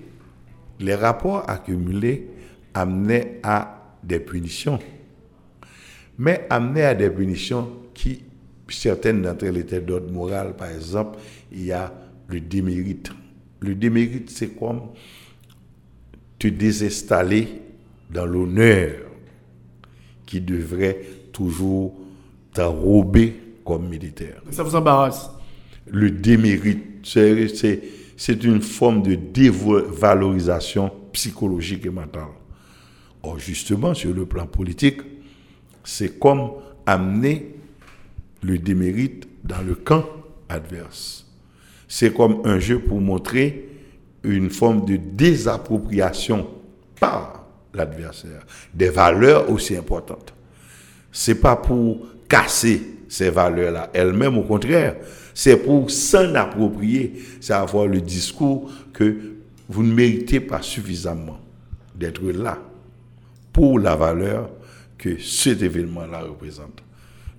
[0.81, 2.27] les rapports accumulés
[2.73, 4.79] amenaient à des punitions,
[6.17, 8.23] mais amenaient à des punitions qui,
[8.67, 10.53] certaines d'entre elles étaient d'ordre moral.
[10.57, 11.17] Par exemple,
[11.49, 11.93] il y a
[12.27, 13.09] le démérite.
[13.61, 14.81] Le démérite, c'est comme
[16.43, 17.47] te désinstaller
[18.11, 18.91] dans l'honneur
[20.25, 20.99] qui devrait
[21.31, 21.95] toujours
[22.53, 24.41] t'enrober comme militaire.
[24.51, 25.29] Ça vous embarrasse?
[25.87, 32.27] Le démérite, c'est une forme de dévalorisation psychologique et mentale.
[33.21, 34.99] Or, justement, sur le plan politique,
[35.81, 36.51] c'est comme
[36.85, 37.55] amener
[38.41, 40.05] le démérite dans le camp
[40.49, 41.25] adverse.
[41.87, 43.69] C'est comme un jeu pour montrer
[44.23, 46.47] une forme de désappropriation
[46.99, 50.33] par l'adversaire des valeurs aussi importantes.
[51.11, 54.95] C'est pas pour casser ces valeurs-là elles-mêmes, au contraire,
[55.33, 59.15] c'est pour s'en approprier, c'est avoir le discours que
[59.69, 61.39] vous ne méritez pas suffisamment
[61.95, 62.59] d'être là
[63.51, 64.49] pour la valeur
[64.97, 66.83] que cet événement-là représente.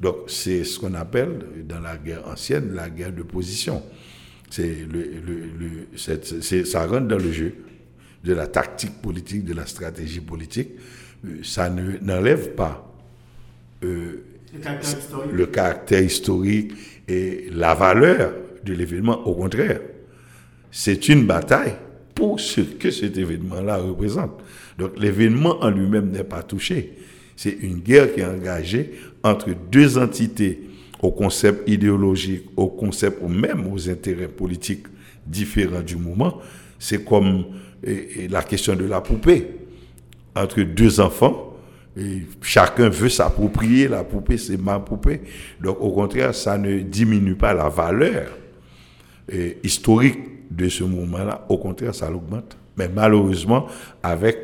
[0.00, 3.82] Donc c'est ce qu'on appelle dans la guerre ancienne la guerre de position.
[4.54, 5.10] C'est le,
[5.58, 7.54] le, ça rentre dans le jeu
[8.22, 10.68] de la tactique politique, de la stratégie politique.
[11.26, 12.88] Euh, ça n'enlève pas
[13.82, 14.22] euh,
[15.32, 16.72] le, caractère historique
[17.08, 18.32] et la valeur
[18.64, 19.26] de l'événement.
[19.26, 19.80] Au contraire,
[20.70, 21.74] c'est une bataille
[22.14, 24.40] pour ce que cet événement-là représente.
[24.78, 26.92] Donc l'événement en lui-même n'est pas touché.
[27.34, 28.92] C'est une guerre qui est engagée
[29.24, 30.60] entre deux entités
[31.04, 34.86] au concept idéologique, au concept ou même aux intérêts politiques
[35.26, 36.40] différents du moment.
[36.78, 37.44] C'est comme
[38.30, 39.46] la question de la poupée.
[40.34, 41.58] Entre deux enfants,
[42.40, 45.20] chacun veut s'approprier la poupée, c'est ma poupée.
[45.60, 48.38] Donc au contraire, ça ne diminue pas la valeur
[49.62, 50.18] historique
[50.50, 51.44] de ce moment-là.
[51.50, 52.56] Au contraire, ça l'augmente.
[52.78, 53.66] Mais malheureusement,
[54.02, 54.38] avec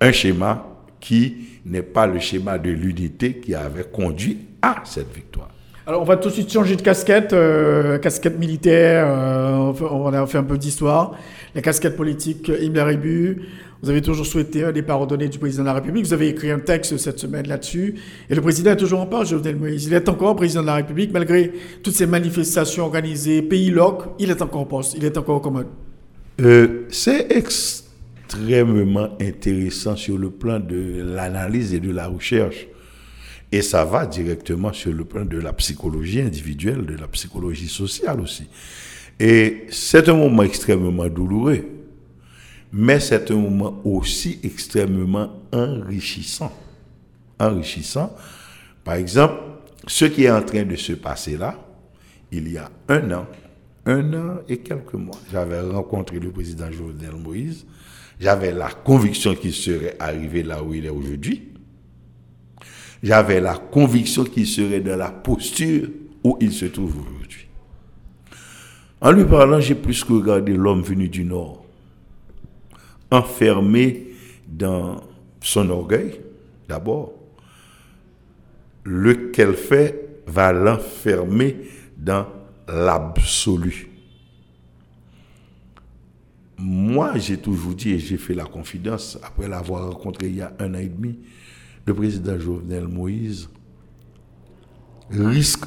[0.00, 0.64] un schéma
[1.00, 5.50] qui n'est pas le schéma de l'unité qui avait conduit à cette victoire.
[5.88, 10.26] Alors, on va tout de suite changer de casquette, euh, casquette militaire, euh, on a
[10.26, 11.16] fait un peu d'histoire.
[11.54, 13.40] La casquette politique, Himmler Rébu,
[13.82, 16.04] vous avez toujours souhaité un départ ordonné du président de la République.
[16.04, 17.94] Vous avez écrit un texte cette semaine là-dessus.
[18.28, 19.86] Et le président est toujours en page, Jovenel Moïse.
[19.86, 24.30] Il est encore président de la République, malgré toutes ces manifestations organisées, pays loc, il
[24.30, 25.68] est encore en poste, il est encore au commode.
[26.42, 32.68] Euh, c'est extrêmement intéressant sur le plan de l'analyse et de la recherche.
[33.50, 38.20] Et ça va directement sur le plan de la psychologie individuelle, de la psychologie sociale
[38.20, 38.46] aussi.
[39.18, 41.64] Et c'est un moment extrêmement douloureux,
[42.72, 46.52] mais c'est un moment aussi extrêmement enrichissant.
[47.38, 48.14] Enrichissant.
[48.84, 49.40] Par exemple,
[49.86, 51.58] ce qui est en train de se passer là,
[52.30, 53.26] il y a un an,
[53.86, 57.64] un an et quelques mois, j'avais rencontré le président Jovenel Moïse.
[58.20, 61.52] J'avais la conviction qu'il serait arrivé là où il est aujourd'hui.
[63.02, 65.88] J'avais la conviction qu'il serait dans la posture
[66.24, 67.46] où il se trouve aujourd'hui.
[69.00, 71.64] En lui parlant, j'ai plus que regardé l'homme venu du Nord,
[73.10, 74.08] enfermé
[74.48, 75.00] dans
[75.40, 76.20] son orgueil,
[76.68, 77.12] d'abord,
[78.84, 81.56] lequel fait va l'enfermer
[81.96, 82.26] dans
[82.66, 83.88] l'absolu.
[86.58, 90.52] Moi, j'ai toujours dit et j'ai fait la confidence, après l'avoir rencontré il y a
[90.58, 91.16] un an et demi,
[91.88, 93.48] le président Jovenel Moïse
[95.10, 95.64] risque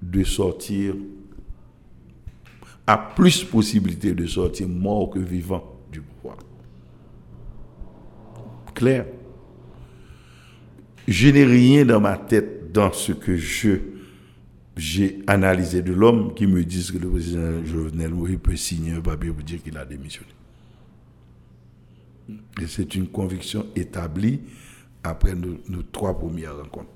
[0.00, 0.94] de sortir
[2.86, 6.36] a plus possibilité de sortir mort que vivant du pouvoir.
[8.74, 9.06] Clair.
[11.08, 16.64] Je n'ai rien dans ma tête dans ce que j'ai analysé de l'homme qui me
[16.64, 20.30] disent que le président Jovenel Moïse peut signer un papier pour dire qu'il a démissionné.
[22.60, 24.40] Et c'est une conviction établie
[25.04, 26.90] après nos, trois premières rencontres.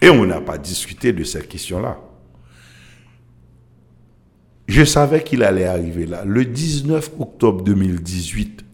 [0.00, 1.98] Et on n'a pas discuté de cette question-là.
[4.66, 6.24] Je savais qu'il allait arriver là.
[6.24, 8.64] Le 19 octobre 2018,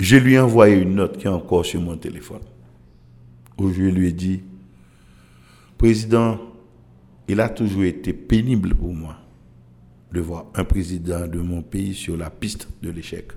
[0.00, 2.42] je lui ai envoyé une note qui est encore sur mon téléphone,
[3.58, 4.42] où je lui ai dit,
[5.78, 6.38] Président,
[7.26, 9.16] il a toujours été pénible pour moi
[10.12, 13.32] de voir un président de mon pays sur la piste de l'échec.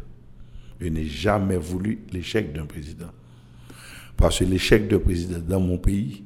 [0.79, 3.11] Je n'ai jamais voulu l'échec d'un président.
[4.17, 6.23] Parce que l'échec d'un président dans mon pays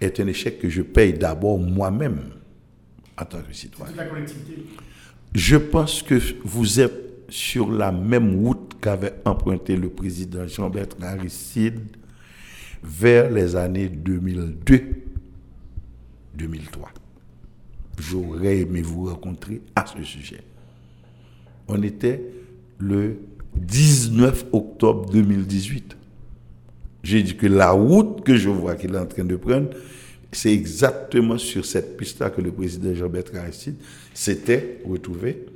[0.00, 2.20] est un échec que je paye d'abord moi-même
[3.16, 3.92] en tant que citoyen.
[5.34, 11.80] Je pense que vous êtes sur la même route qu'avait emprunté le président Jean-Bertrand Aristide
[12.82, 14.84] vers les années 2002-2003.
[17.98, 20.42] J'aurais aimé vous rencontrer à ce sujet.
[21.66, 22.20] On était
[22.78, 23.18] le
[23.56, 25.96] 19 octobre 2018.
[27.02, 29.68] J'ai dit que la route que je vois qu'il est en train de prendre,
[30.32, 33.76] c'est exactement sur cette piste-là que le président Jean-Bertrand Aristide
[34.12, 35.46] s'était retrouvé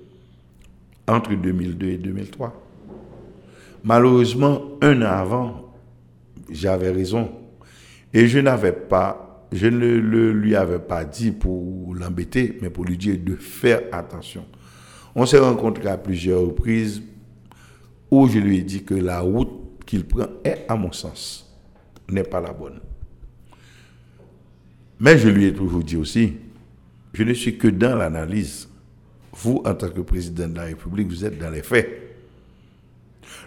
[1.06, 2.52] entre 2002 et 2003.
[3.84, 5.74] Malheureusement, un an avant,
[6.50, 7.30] j'avais raison.
[8.12, 12.84] Et je n'avais pas, je ne le, lui avais pas dit pour l'embêter, mais pour
[12.84, 14.44] lui dire de faire attention.
[15.14, 17.02] On s'est rencontrés à plusieurs reprises
[18.10, 19.50] où je lui ai dit que la route
[19.86, 21.50] qu'il prend est, à mon sens,
[22.10, 22.80] n'est pas la bonne.
[25.00, 26.34] Mais je lui ai toujours dit aussi,
[27.12, 28.68] je ne suis que dans l'analyse.
[29.32, 31.88] Vous, en tant que président de la République, vous êtes dans les faits.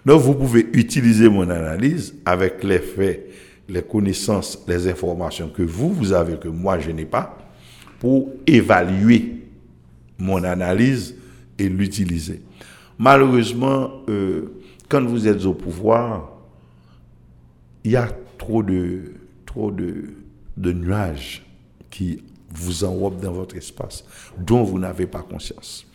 [0.06, 3.30] Donc, vous pouvez utiliser mon analyse avec les faits,
[3.68, 7.38] les connaissances, les informations que vous, vous avez, que moi, je n'ai pas,
[8.00, 9.44] pour évaluer
[10.18, 11.16] mon analyse
[11.58, 12.42] et l'utiliser.
[13.02, 16.30] Malheureusement, euh, quand vous êtes au pouvoir,
[17.84, 19.16] il y a trop de,
[20.56, 21.44] nuages
[21.90, 22.22] qui
[22.54, 24.06] vous enrobent dans votre espace,
[24.38, 25.88] dont vous n'avez pas conscience.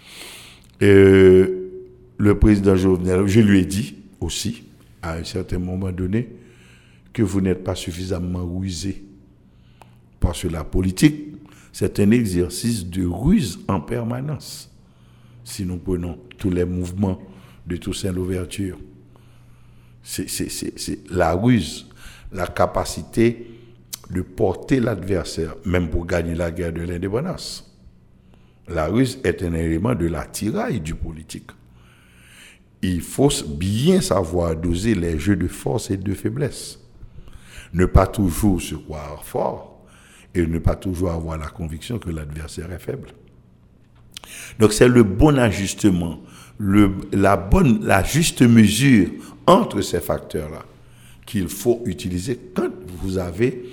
[0.81, 4.65] Le président Jovenel, je lui ai dit aussi,
[5.01, 6.29] à un certain moment donné,
[7.13, 9.05] que vous n'êtes pas suffisamment rusé.
[10.19, 11.37] Parce que la politique,
[11.73, 14.76] c'est un exercice de ruse en permanence.
[15.47, 17.23] Si nous prenons tous les mouvements
[17.69, 18.77] de Toussaint l'ouverture,
[20.03, 21.87] c'est la ruse,
[22.33, 23.47] la capacité
[24.11, 27.73] de porter l'adversaire, même pour gagner la guerre de l'indépendance.
[28.67, 31.53] La ruse est un élément de la tiraille du politique.
[32.83, 36.81] Il faut bien savoir doser les jeux de force et de faiblesse.
[37.73, 39.87] Ne pas toujours se croire fort
[40.35, 43.11] et ne pas toujours avoir la conviction que l'adversaire est faible.
[44.59, 46.21] Donc c'est le bon ajustement,
[46.59, 49.09] le, la, bonne, la juste mesure
[49.47, 50.65] entre ces facteurs-là
[51.25, 52.71] qu'il faut utiliser quand
[53.03, 53.65] vous avez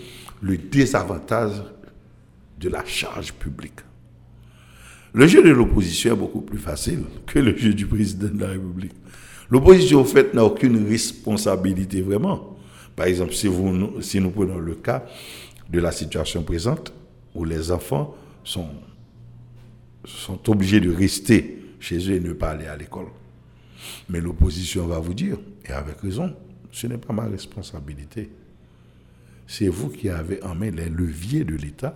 [0.41, 1.61] le désavantage
[2.59, 3.79] de la charge publique.
[5.13, 8.49] Le jeu de l'opposition est beaucoup plus facile que le jeu du président de la
[8.49, 8.93] République.
[9.49, 12.57] L'opposition, en fait, n'a aucune responsabilité vraiment.
[12.95, 15.05] Par exemple, si, vous, si nous prenons le cas
[15.69, 16.91] de la situation présente,
[17.35, 18.67] où les enfants sont,
[20.05, 23.07] sont obligés de rester chez eux et ne pas aller à l'école.
[24.09, 26.33] Mais l'opposition va vous dire, et avec raison,
[26.71, 28.29] ce n'est pas ma responsabilité.
[29.45, 31.93] C'est vous qui avez en main les leviers de l'État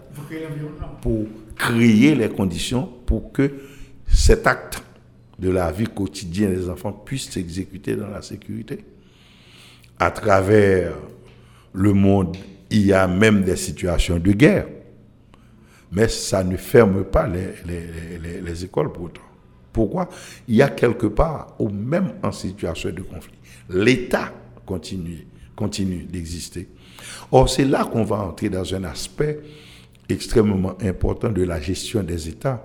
[1.01, 3.51] pour créer les conditions pour que
[4.07, 4.83] cet acte
[5.39, 8.83] de la vie quotidienne des enfants puisse s'exécuter dans la sécurité.
[9.99, 10.93] À travers
[11.73, 12.35] le monde,
[12.69, 14.67] il y a même des situations de guerre.
[15.91, 19.21] Mais ça ne ferme pas les, les, les, écoles pour autant.
[19.71, 20.09] Pourquoi?
[20.47, 23.37] Il y a quelque part, ou même en situation de conflit,
[23.69, 24.33] l'État
[24.65, 25.25] continue,
[25.55, 26.67] continue d'exister.
[27.31, 29.39] Or, c'est là qu'on va entrer dans un aspect
[30.09, 32.63] extrêmement important de la gestion des États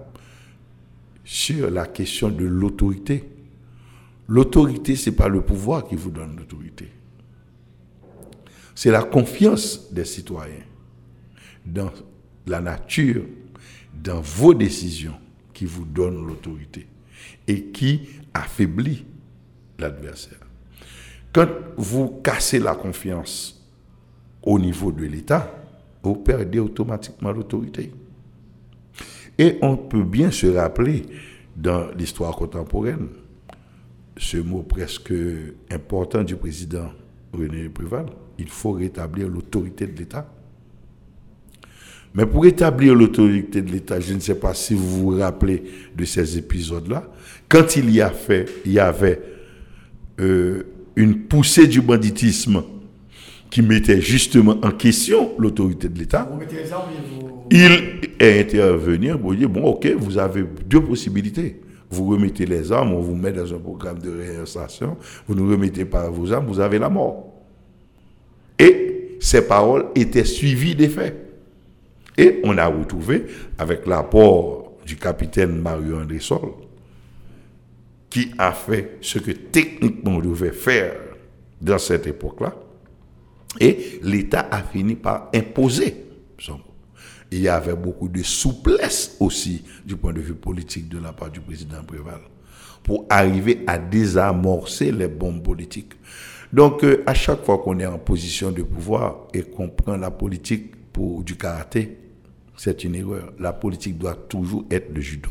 [1.24, 3.24] sur la question de l'autorité.
[4.28, 6.88] L'autorité, ce n'est pas le pouvoir qui vous donne l'autorité.
[8.74, 10.64] C'est la confiance des citoyens
[11.64, 11.90] dans
[12.46, 13.24] la nature,
[13.92, 15.14] dans vos décisions
[15.52, 16.86] qui vous donne l'autorité
[17.46, 19.04] et qui affaiblit
[19.78, 20.38] l'adversaire.
[21.32, 23.64] Quand vous cassez la confiance
[24.42, 25.54] au niveau de l'État,
[26.02, 27.92] vous perdez automatiquement l'autorité.
[29.38, 31.06] Et on peut bien se rappeler
[31.56, 33.08] dans l'histoire contemporaine
[34.16, 35.12] ce mot presque
[35.70, 36.90] important du président
[37.32, 38.06] René Préval,
[38.38, 40.26] il faut rétablir l'autorité de l'État.
[42.14, 45.62] Mais pour rétablir l'autorité de l'État, je ne sais pas si vous vous rappelez
[45.96, 47.04] de ces épisodes-là,
[47.48, 49.20] quand il y, a fait, il y avait
[50.20, 50.62] euh,
[50.96, 52.62] une poussée du banditisme
[53.50, 56.30] qui mettait justement en question l'autorité de l'État,
[57.50, 61.60] il est intervenu pour dire, bon, ok, vous avez deux possibilités.
[61.90, 64.96] Vous remettez les armes, on vous met dans un programme de réinsertion,
[65.28, 67.26] vous ne remettez pas vos armes, vous avez la mort.
[68.58, 71.21] Et ces paroles étaient suivies des faits.
[72.16, 73.26] Et on a retrouvé,
[73.58, 76.52] avec l'apport du capitaine Mario André Sol,
[78.10, 80.94] qui a fait ce que techniquement on devait faire
[81.60, 82.54] dans cette époque-là,
[83.60, 85.96] et l'État a fini par imposer
[86.38, 86.58] son
[87.32, 91.30] il y avait beaucoup de souplesse aussi du point de vue politique de la part
[91.30, 92.20] du président Préval
[92.82, 95.92] pour arriver à désamorcer les bombes politiques.
[96.52, 100.10] Donc, euh, à chaque fois qu'on est en position de pouvoir et qu'on prend la
[100.10, 101.96] politique pour du karaté,
[102.56, 103.32] c'est une erreur.
[103.38, 105.30] La politique doit toujours être le judo.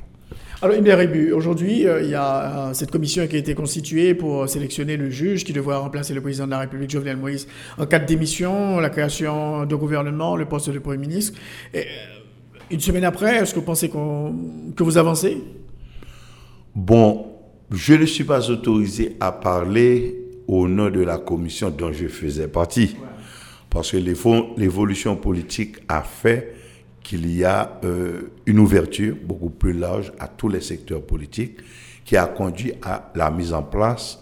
[0.63, 4.47] Alors, Imberibu, aujourd'hui, euh, il y a euh, cette commission qui a été constituée pour
[4.47, 7.47] sélectionner le juge qui devra remplacer le président de la République, Jovenel Moïse,
[7.79, 11.39] en cas de démission, la création de gouvernement, le poste de Premier ministre.
[11.73, 11.85] Et,
[12.69, 15.43] une semaine après, est-ce que vous pensez que vous avancez?
[16.73, 17.25] Bon,
[17.71, 20.15] je ne suis pas autorisé à parler
[20.47, 22.95] au nom de la commission dont je faisais partie.
[23.69, 26.55] Parce que l'évolution politique a fait
[27.03, 31.57] qu'il y a euh, une ouverture beaucoup plus large à tous les secteurs politiques
[32.05, 34.19] qui a conduit à la mise en place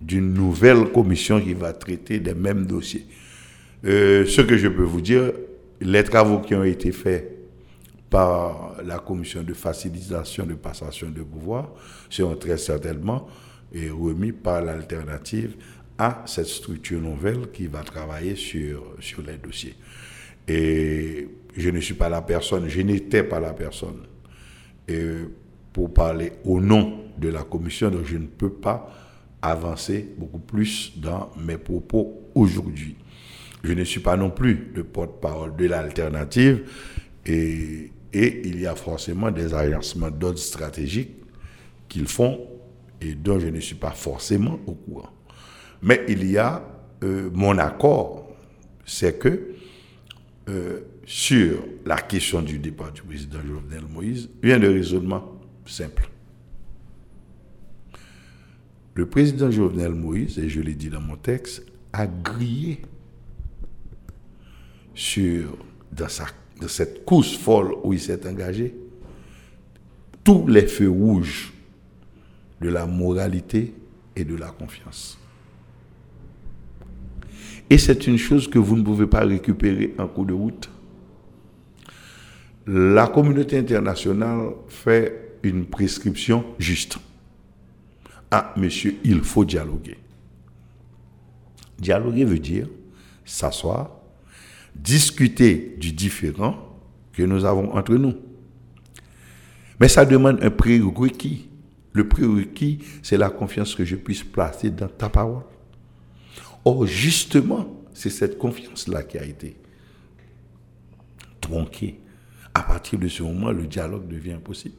[0.00, 3.06] d'une nouvelle commission qui va traiter des mêmes dossiers.
[3.84, 5.32] Euh, ce que je peux vous dire,
[5.80, 7.36] les travaux qui ont été faits
[8.08, 11.70] par la commission de facilitation de passation de pouvoir
[12.08, 13.28] seront très certainement
[13.72, 15.54] et remis par l'alternative
[15.96, 19.76] à cette structure nouvelle qui va travailler sur, sur les dossiers.
[20.48, 24.02] Et je ne suis pas la personne, je n'étais pas la personne
[25.72, 28.90] pour parler au nom de la commission, donc je ne peux pas
[29.40, 32.96] avancer beaucoup plus dans mes propos aujourd'hui.
[33.62, 36.68] Je ne suis pas non plus le porte-parole de l'alternative
[37.26, 41.10] et, et il y a forcément des agencements d'ordre stratégique
[41.88, 42.40] qu'ils font
[43.00, 45.10] et dont je ne suis pas forcément au courant.
[45.82, 46.62] Mais il y a
[47.02, 48.28] euh, mon accord,
[48.84, 49.54] c'est que
[50.48, 50.80] euh,
[51.10, 56.08] sur la question du départ du président Jovenel Moïse, a un raisonnement simple.
[58.94, 62.82] Le président Jovenel Moïse, et je l'ai dit dans mon texte, a grillé
[64.94, 65.58] sur,
[65.90, 66.26] dans, sa,
[66.60, 68.72] dans cette course folle où il s'est engagé,
[70.22, 71.52] tous les feux rouges
[72.60, 73.74] de la moralité
[74.14, 75.18] et de la confiance.
[77.68, 80.70] Et c'est une chose que vous ne pouvez pas récupérer en cours de route.
[82.72, 86.98] La communauté internationale fait une prescription juste.
[88.30, 89.98] Ah, monsieur, il faut dialoguer.
[91.80, 92.68] Dialoguer veut dire
[93.24, 93.90] s'asseoir,
[94.72, 96.78] discuter du différent
[97.12, 98.14] que nous avons entre nous.
[99.80, 101.48] Mais ça demande un prérequis.
[101.92, 105.42] Le prérequis, c'est la confiance que je puisse placer dans ta parole.
[106.64, 109.56] Or, justement, c'est cette confiance-là qui a été
[111.40, 111.98] tronquée.
[112.60, 114.74] À partir de ce moment, le dialogue devient impossible.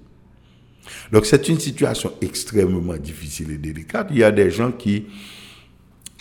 [1.11, 4.09] Donc, c'est une situation extrêmement difficile et délicate.
[4.11, 5.07] Il y a des gens qui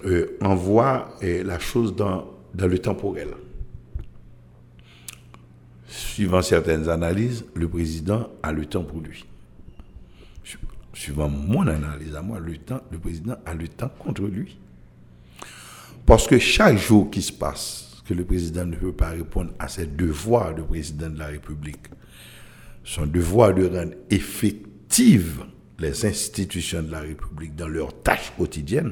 [0.06, 3.28] euh, envoie euh, la chose dans, dans le temporel.
[5.86, 9.26] Suivant certaines analyses, le président a le temps pour lui.
[10.94, 14.56] Suivant mon analyse à moi, le, temps, le président a le temps contre lui.
[16.06, 19.68] Parce que chaque jour qui se passe, que le président ne peut pas répondre à
[19.68, 21.86] ses devoirs de président de la République,
[22.82, 25.44] son devoir de rendre effectives
[25.78, 28.90] les institutions de la République dans leurs tâches quotidiennes,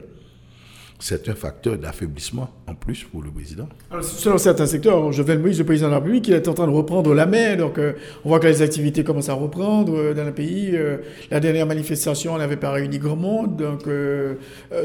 [1.01, 3.69] c'est un facteur d'affaiblissement en plus pour le président.
[3.91, 6.67] Alors, selon certains secteurs, Jovenel Moïse, le président de la République, il est en train
[6.67, 7.55] de reprendre la main.
[7.57, 7.93] Donc, euh,
[8.25, 10.71] on voit que les activités commencent à reprendre euh, dans le pays.
[10.75, 10.99] Euh,
[11.31, 13.57] la dernière manifestation, on n'avait pas réuni grand monde.
[13.57, 13.89] Donc,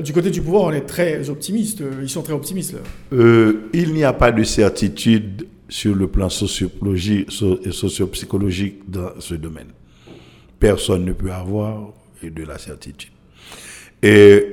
[0.03, 1.84] du côté du pouvoir, on est très optimiste.
[2.01, 2.76] Ils sont très optimistes.
[3.11, 7.30] il n'y a pas de certitude sur le plan sociologique
[7.66, 9.70] et sociopsychologique dans ce domaine.
[10.59, 11.91] Personne ne peut avoir
[12.22, 13.11] de la certitude.
[14.01, 14.45] Et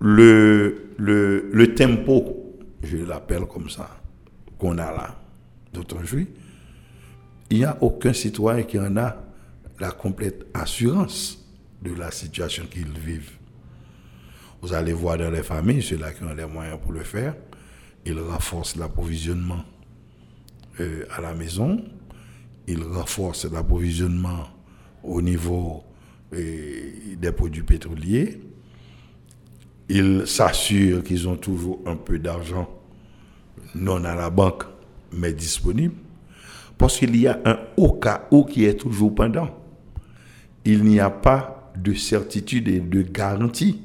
[0.00, 4.00] le, le, tempo, je l'appelle comme ça,
[4.58, 5.20] qu'on a là,
[5.72, 6.28] d'aujourd'hui,
[7.50, 9.16] il n'y a aucun citoyen qui en a
[9.80, 11.38] la complète assurance
[11.82, 13.32] de la situation qu'ils vivent.
[14.62, 17.34] Vous allez voir dans les familles, ceux-là qui ont les moyens pour le faire,
[18.06, 19.64] ils renforcent l'approvisionnement
[20.80, 21.84] euh, à la maison,
[22.66, 24.44] ils renforcent l'approvisionnement
[25.02, 25.84] au niveau
[26.32, 28.40] euh, des produits pétroliers,
[29.88, 32.68] ils s'assurent qu'ils ont toujours un peu d'argent,
[33.74, 34.64] non à la banque,
[35.12, 35.94] mais disponible,
[36.78, 39.48] parce qu'il y a un au cas où qui est toujours pendant.
[40.64, 43.82] Il n'y a pas de certitude et de garantie.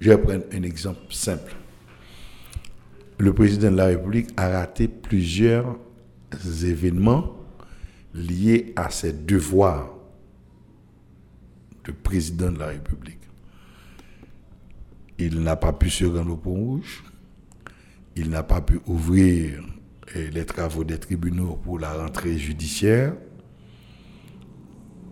[0.00, 1.54] Je vais prendre un exemple simple.
[3.18, 5.78] Le président de la République a raté plusieurs
[6.64, 7.36] événements
[8.14, 9.94] liés à ses devoirs
[11.84, 13.19] de président de la République.
[15.20, 17.04] Il n'a pas pu se rendre au Pont Rouge.
[18.16, 19.62] Il n'a pas pu ouvrir
[20.14, 23.12] eh, les travaux des tribunaux pour la rentrée judiciaire.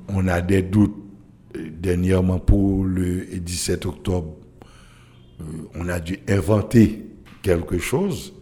[0.08, 0.96] On a des doutes
[1.54, 4.34] eh, dernièrement pour le 17 octobre.
[5.42, 5.44] Euh,
[5.74, 7.06] on a dû inventer
[7.42, 8.32] quelque chose.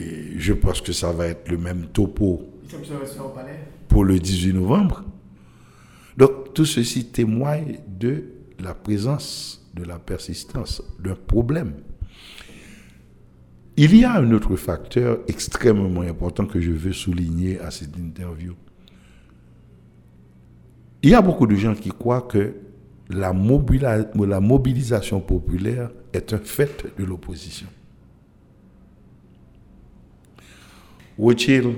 [0.00, 2.50] Et je pense que ça va être le même topo
[3.86, 5.04] pour le 18 novembre.
[6.16, 8.24] Donc tout ceci témoigne de
[8.58, 11.74] la présence de la persistance d'un problème.
[13.76, 18.54] Il y a un autre facteur extrêmement important que je veux souligner à cette interview.
[21.02, 22.54] Il y a beaucoup de gens qui croient que
[23.10, 27.66] la, mobilisation populaire est un fait de l'opposition.
[31.18, 31.74] Rothschild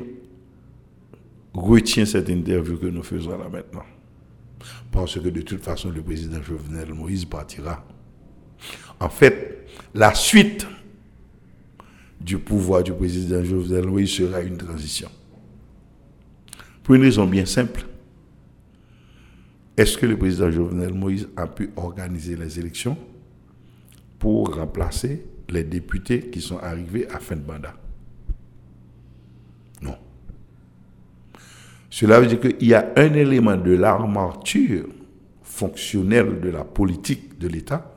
[1.54, 3.82] retient cette interview que nous faisons là maintenant
[4.96, 7.84] parce que de toute façon, le président Jovenel Moïse partira.
[8.98, 10.66] En fait, la suite
[12.18, 15.10] du pouvoir du président Jovenel Moïse sera une transition.
[16.82, 17.84] Pour une raison bien simple.
[19.76, 22.96] Est-ce que le président Jovenel Moïse a pu organiser les élections
[24.18, 27.74] pour remplacer les députés qui sont arrivés à fin de mandat
[31.90, 34.86] Cela veut dire qu'il y a un élément de l'armature
[35.42, 37.94] fonctionnelle de la politique de l'État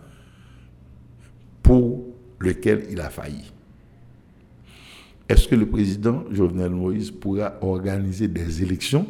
[1.63, 2.05] pour
[2.39, 3.51] lequel il a failli.
[5.27, 9.05] Est-ce que le président Jovenel Moïse pourra organiser des élections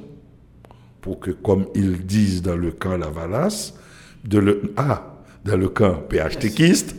[1.00, 3.74] pour que, comme ils disent dans le camp Lavalas,
[4.26, 6.96] de le, ah, dans le camp PHTKiste,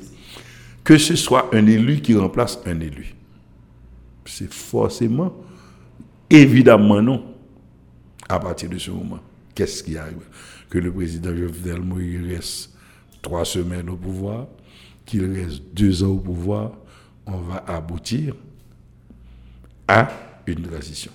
[0.82, 3.14] que ce soit un élu qui remplace un élu?
[4.24, 5.34] C'est forcément,
[6.30, 7.29] évidemment non
[8.34, 9.18] à partir de ce moment.
[9.54, 10.26] Qu'est-ce qui arrive?
[10.68, 12.70] Que le président Jovenel Moïse reste
[13.20, 14.46] trois semaines au pouvoir,
[15.04, 16.72] qu'il reste deux ans au pouvoir,
[17.26, 18.34] on va aboutir
[19.88, 20.08] à
[20.46, 21.12] une transition.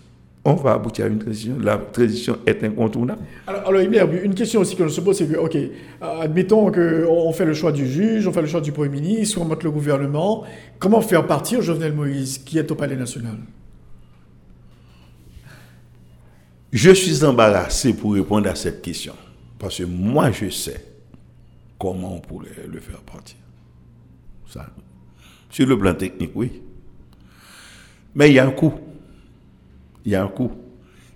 [0.47, 1.57] On va aboutir à une transition.
[1.59, 3.21] La transition est incontournable.
[3.47, 5.57] Alors, alors une question aussi qu'on se pose, c'est que, OK,
[6.01, 9.45] admettons qu'on fait le choix du juge, on fait le choix du Premier ministre, on
[9.45, 10.43] monte le gouvernement.
[10.77, 13.37] Comment faire partir Jovenel Moïse, qui est au Palais national?
[16.75, 19.15] Je suis embarrassé pour répondre à cette question.
[19.57, 20.85] Parce que moi, je sais
[21.79, 23.37] comment on pourrait le faire partir.
[24.45, 24.69] Ça.
[25.49, 26.61] Sur le plan technique, oui.
[28.13, 28.73] Mais il y a un coût.
[30.03, 30.51] Il y a un coût.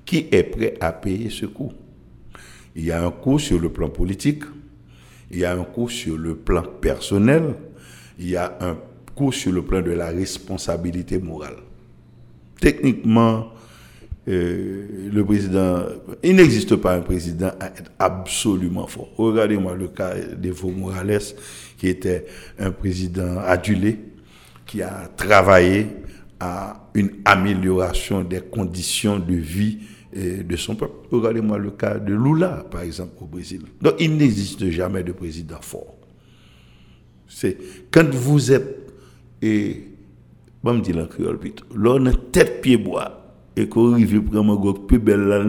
[0.06, 1.74] Qui est prêt à payer ce coût?
[2.74, 4.44] Il y a un coût sur le plan politique.
[5.30, 7.56] Il y a un coût sur le plan personnel.
[8.18, 8.78] Il y a un
[9.14, 11.58] coût sur le plan de la responsabilité morale.
[12.62, 13.52] Techniquement,
[14.28, 15.84] euh, le président,
[16.24, 17.52] il n'existe pas un président
[17.98, 19.10] absolument fort.
[19.18, 21.22] Regardez-moi le cas d'Evo Morales,
[21.78, 22.26] qui était
[22.60, 23.98] un président adulé,
[24.66, 25.88] qui a travaillé
[26.40, 29.80] à une amélioration des conditions de vie
[30.16, 31.08] euh, de son peuple.
[31.12, 33.62] Regardez-moi le cas de Lula, par exemple, au Brésil.
[33.82, 35.96] Donc, il n'existe jamais de président fort.
[37.28, 37.58] C'est
[37.92, 38.92] quand vous êtes,
[39.42, 39.84] et,
[40.64, 40.94] bon, me dit
[41.74, 43.19] l'on tête pied bois,
[43.60, 45.44] et qu'on arrive à prendre un plus belle là,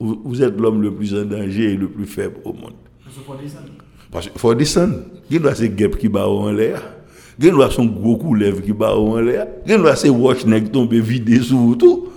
[0.00, 2.74] vous êtes l'homme le plus en danger et le plus faible au monde.
[4.10, 4.96] Parce qu'il faut descendre.
[5.30, 6.82] Il doit ces guêpes qui bat en l'air.
[7.40, 9.46] Il doit son gros couleuvre qui bat en l'air.
[9.66, 12.08] Il doit ces watch qui tombent vidés sur tout.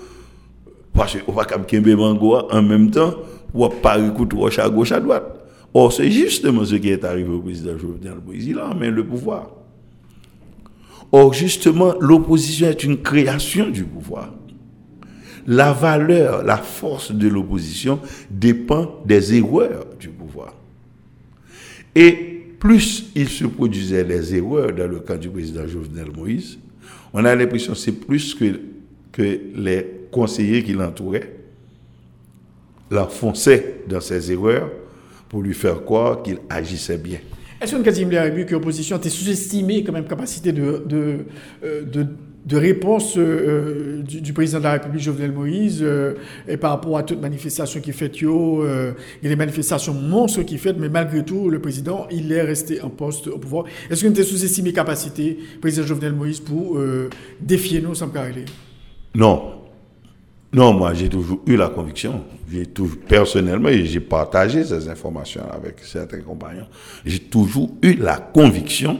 [0.91, 3.14] Parce qu'on va comme mango en même temps,
[3.53, 5.39] ou pas écouter roche à gauche à droite.
[5.74, 8.47] Or, c'est justement ce qui est arrivé au président Jovenel Moïse.
[8.47, 9.51] Il a en main le pouvoir.
[11.12, 14.32] Or, justement, l'opposition est une création du pouvoir
[15.48, 20.56] la valeur, la force de l'opposition dépend des erreurs du pouvoir.
[21.93, 26.58] Et plus il se produisait des erreurs dans le cas du président Jovenel Moïse,
[27.14, 28.60] on a l'impression que c'est plus que,
[29.12, 31.32] que les conseillers qui l'entouraient
[32.91, 34.70] l'enfonçaient dans ses erreurs
[35.30, 37.20] pour lui faire croire qu'il agissait bien.
[37.62, 41.26] Est-ce que a vu que l'opposition était sous-estimée quand même capacité de, de,
[41.64, 42.06] euh, de
[42.46, 46.14] de réponse euh, du, président de la République Jovenel Moïse euh,
[46.48, 49.93] et par rapport à toute manifestation qui fait yo, euh, il y a des manifestations
[49.93, 53.66] monstres qui fait, mais malgré tout, le président, il est resté en poste au pouvoir.
[53.89, 56.80] Est-ce qu'on était sous-estimé capacité, président Jovenel Moïse, pour
[57.41, 58.12] défier nous, sans
[59.16, 59.52] Non.
[60.54, 62.24] Non, moi, j'ai toujours eu la conviction.
[62.50, 66.68] J'ai toujours, personnellement, j'ai partagé ces informations avec certains compagnons.
[67.06, 69.00] J'ai toujours eu la conviction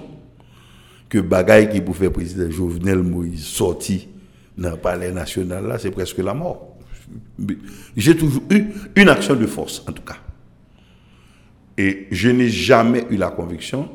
[1.10, 4.08] que bagaille qui pour faire président Jovenel Moïse sorti
[4.58, 6.78] dans le palais national là, c'est presque la mort.
[7.95, 10.18] J'ai toujours eu une action de force, en tout cas.
[11.78, 13.89] Et je n'ai jamais eu la conviction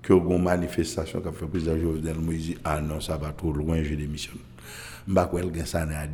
[0.00, 3.82] que une manifestation qu'a fait le président Jovenel Moïse, ah non, ça va trop loin,
[3.82, 4.38] je démissionne.
[5.06, 6.06] Je ne sais ça n'a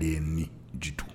[0.74, 1.06] du tout.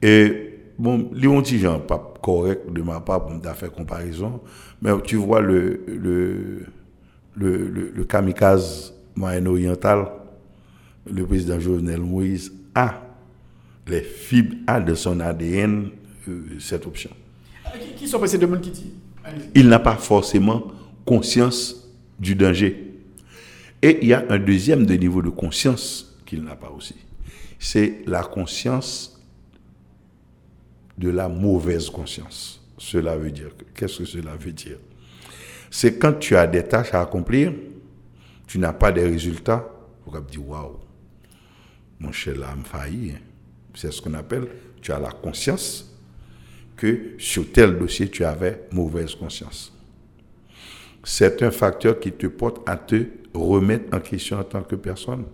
[0.00, 0.45] Et
[0.78, 4.40] bon, petits gens pas correct de ma part pour faire comparaison,
[4.82, 6.66] mais tu vois le, le,
[7.36, 10.06] le, le, kamikaze moyen-oriental,
[11.10, 13.02] le président Jovenel Moïse a
[13.86, 15.90] les fibres, a de son ADN
[16.28, 17.10] euh, cette option.
[17.96, 18.92] Qui sont passés de qui dit?
[19.54, 20.64] Il n'a pas forcément
[21.04, 22.94] conscience du danger.
[23.82, 26.96] Et il y a un deuxième de niveau de conscience qu'il n'a pas aussi.
[27.58, 29.15] C'est la conscience
[30.96, 32.60] de la mauvaise conscience.
[32.78, 34.78] Cela veut dire, qu'est-ce que cela veut dire?
[35.70, 37.52] C'est quand tu as des tâches à accomplir,
[38.46, 39.68] tu n'as pas de résultats,
[40.04, 40.78] tu vas dire, waouh,
[41.98, 43.12] mon cher là, failli.
[43.12, 43.20] Hein.
[43.74, 44.46] C'est ce qu'on appelle,
[44.80, 45.92] tu as la conscience
[46.76, 49.72] que sur tel dossier, tu avais mauvaise conscience.
[51.04, 55.24] C'est un facteur qui te porte à te remettre en question en tant que personne.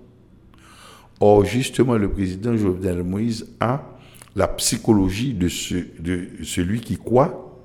[1.21, 3.92] Or, justement, le président Jovenel Moïse a
[4.35, 7.61] la psychologie de, celui qui croit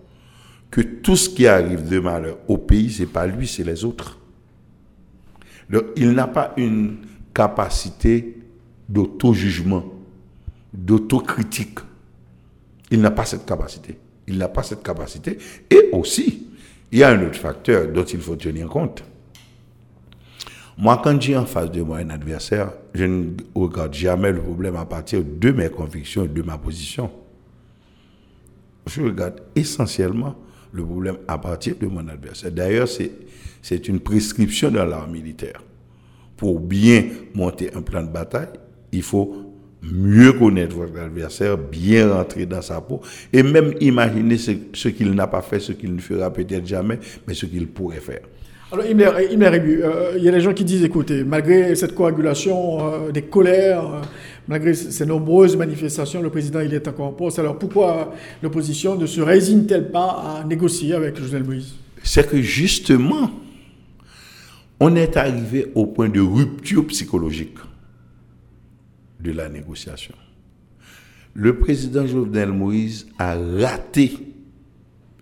[0.70, 4.20] que tout ce qui arrive de malheur au pays, c'est pas lui, c'est les autres.
[5.96, 6.98] il n'a pas une
[7.34, 8.38] capacité
[8.90, 9.86] d'auto-jugement,
[10.74, 11.80] d'autocritique.
[12.92, 13.98] Il n'a pas cette capacité.
[14.28, 15.38] Il n'a pas cette capacité.
[15.70, 16.48] Et aussi,
[16.92, 19.04] il y a un autre facteur dont il faut tenir compte.
[20.80, 24.76] Moi, quand j'ai en face de moi un adversaire, je ne regarde jamais le problème
[24.76, 27.10] à partir de mes convictions et de ma position.
[28.86, 30.36] Je regarde essentiellement
[30.72, 32.52] le problème à partir de mon adversaire.
[32.52, 35.64] D'ailleurs, c'est une prescription dans l'art militaire.
[36.36, 38.50] Pour bien monter un plan de bataille,
[38.92, 39.36] il faut
[39.82, 43.02] mieux connaître votre adversaire, bien rentrer dans sa peau
[43.34, 47.00] et même imaginer ce, ce qu'il n'a pas fait, ce qu'il ne fera peut-être jamais,
[47.28, 48.22] mais ce qu'il pourrait faire.
[48.70, 53.22] Alors, euh, il y a des gens qui disent, écoutez, malgré cette coagulation euh, des
[53.22, 54.02] colères, euh,
[54.46, 57.40] malgré ces nombreuses manifestations, le président, il est encore en poste.
[57.40, 58.14] Alors, pourquoi
[58.44, 61.76] l'opposition ne se résigne-t-elle pas à négocier avec Jovenel Moïse?
[62.04, 63.32] C'est que justement,
[64.82, 67.58] on est arrivé au point de rupture psychologique
[69.22, 70.14] de la négociation.
[71.34, 74.12] Le président Jovenel Moïse a raté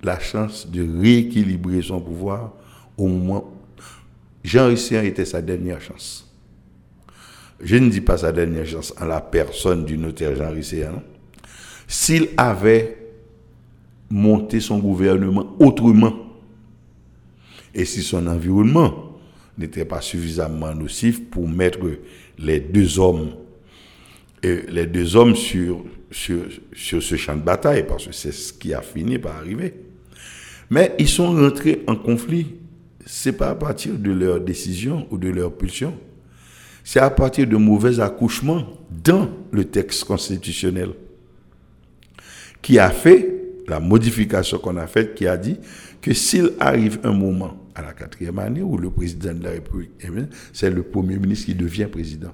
[0.01, 2.53] la chance de rééquilibrer son pouvoir
[2.97, 3.51] au moment
[4.43, 6.31] Jean Rissien était sa dernière chance.
[7.59, 11.01] Je ne dis pas sa dernière chance en la personne du notaire Jean Rissien.
[11.87, 12.97] S'il avait
[14.09, 16.13] monté son gouvernement autrement,
[17.73, 19.17] et si son environnement
[19.57, 21.79] n'était pas suffisamment nocif pour mettre
[22.37, 23.35] les deux hommes
[25.35, 26.43] sur, sur,
[26.73, 29.73] sur ce champ de bataille, parce que c'est ce qui a fini par arriver.
[30.69, 32.55] Mais ils sont rentrés en conflit.
[33.06, 35.93] C'est pas à partir de leur décision ou de leur pulsion.
[36.84, 38.64] C'est à partir de mauvais accouchements
[39.03, 40.89] dans le texte constitutionnel
[42.62, 43.36] qui a fait
[43.68, 45.58] la modification qu'on a faite, qui a dit
[46.01, 49.91] que s'il arrive un moment à la quatrième année où le président de la République,
[50.53, 52.32] c'est le Premier ministre qui devient président.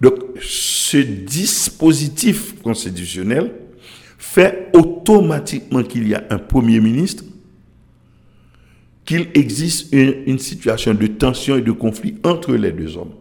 [0.00, 3.52] Donc, ce dispositif constitutionnel
[4.18, 7.24] fait automatiquement qu'il y a un Premier ministre,
[9.04, 13.14] qu'il existe une, situation de tension et de conflit entre les deux hommes.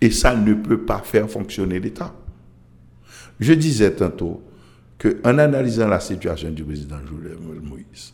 [0.00, 2.14] Et ça ne peut pas faire fonctionner l'État.
[3.40, 4.42] Je disais tantôt
[4.98, 8.12] qu'en analysant la situation du président Jovenel Moïse,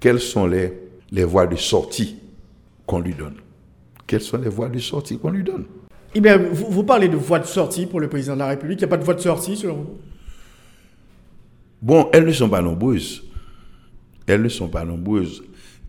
[0.00, 0.72] quelles sont les,
[1.12, 2.16] les voies de sortie
[2.86, 3.36] qu'on lui donne?
[4.06, 5.64] Quelles sont les voies de sortie qu'on lui donne?
[6.14, 8.78] Eh bien, vous, parlez de voies de sortie pour le président de la République.
[8.80, 9.98] Il n'y a pas de voie de sortie selon vous?
[11.82, 13.24] Bon, elles ne sont pas nombreuses.
[14.26, 15.42] Elles ne sont pas nombreuses.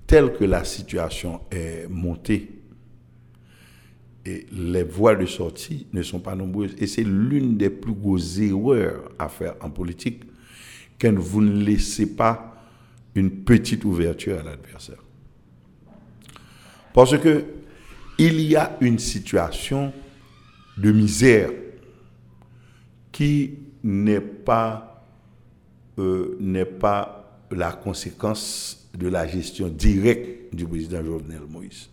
[0.07, 2.55] Telle que la situation est montée,
[4.25, 6.75] et les voies de sortie ne sont pas nombreuses.
[6.79, 10.23] Et c'est l'une des plus grosses erreurs à faire en politique,
[10.99, 12.55] quand vous ne laissez pas
[13.13, 15.03] une petite ouverture à l'adversaire.
[16.93, 17.45] Parce que
[18.17, 19.93] il y a une situation
[20.77, 21.49] de misère
[23.11, 25.05] qui n'est pas,
[25.99, 31.89] euh, n'est pas la conséquence de la gestion directe du président Jovenel Moïse.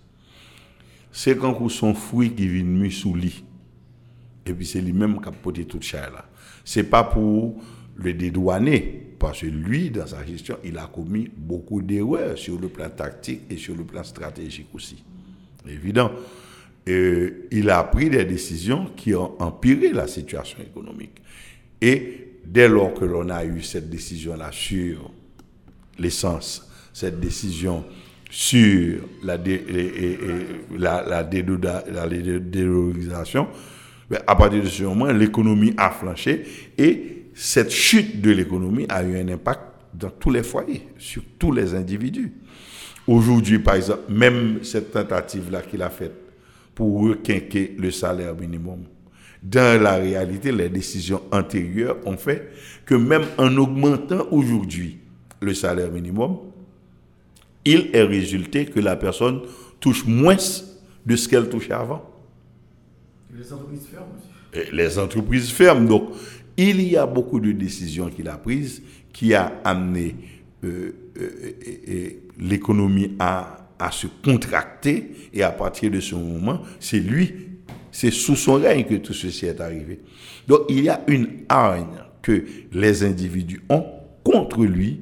[1.10, 3.44] C'est quand vous son fruit qui vient mis sous lit.
[4.46, 6.24] Et puis c'est lui-même qui a porté toute chair là.
[6.64, 7.62] C'est pas pour
[7.96, 12.68] le dédouaner, parce que lui, dans sa gestion, il a commis beaucoup d'erreurs sur le
[12.68, 15.02] plan tactique et sur le plan stratégique aussi.
[15.68, 16.10] Évident.
[16.84, 21.20] Il a pris des décisions qui ont empiré la situation économique.
[21.80, 25.12] Et dès lors que l'on a eu cette décision-là sur
[25.98, 27.84] l'essence, cette décision
[28.30, 29.62] sur la, dé,
[31.30, 33.48] dédollarisation,
[34.08, 36.44] ben, à partir de ce moment, l'économie a flanché
[36.78, 39.60] et cette chute de l'économie a eu un impact
[39.94, 42.32] dans tous les foyers, sur tous les individus.
[43.06, 46.14] Aujourd'hui, par exemple, même cette tentative-là qu'il a faite
[46.74, 48.84] pour requinquer le salaire minimum,
[49.42, 52.48] dans la réalité, les décisions antérieures ont fait
[52.86, 54.98] que même en augmentant aujourd'hui
[55.40, 56.38] le salaire minimum,
[57.64, 59.40] il est résulté que la personne
[59.80, 60.36] touche moins
[61.06, 62.08] de ce qu'elle touchait avant.
[63.34, 64.70] Les entreprises ferment aussi.
[64.72, 65.88] les entreprises ferment.
[65.88, 66.10] Donc,
[66.56, 68.82] il y a beaucoup de décisions qu'il a prises
[69.12, 70.14] qui a amené
[70.64, 77.34] euh, euh, l'économie à, à se contracter et à partir de ce moment, c'est lui,
[77.90, 80.00] c'est sous son règne que tout ceci est arrivé.
[80.46, 83.84] Donc il y a une hargne que les individus ont
[84.24, 85.00] contre lui,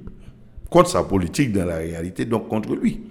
[0.70, 3.02] contre sa politique dans la réalité, donc contre lui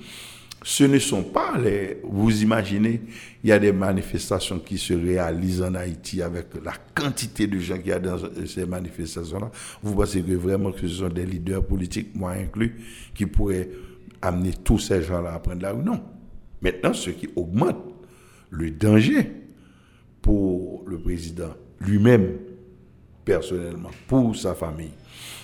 [0.63, 1.99] ce ne sont pas les...
[2.03, 3.01] Vous imaginez,
[3.43, 7.77] il y a des manifestations qui se réalisent en Haïti avec la quantité de gens
[7.77, 9.51] qu'il y a dans ces manifestations-là.
[9.81, 12.75] Vous pensez que vraiment que ce sont des leaders politiques, moi inclus,
[13.15, 13.69] qui pourraient
[14.21, 15.83] amener tous ces gens-là à prendre la rue?
[15.83, 16.01] Non.
[16.61, 17.77] Maintenant, ce qui augmente
[18.49, 19.31] le danger
[20.21, 22.33] pour le président lui-même,
[23.23, 24.91] personnellement, pour sa famille.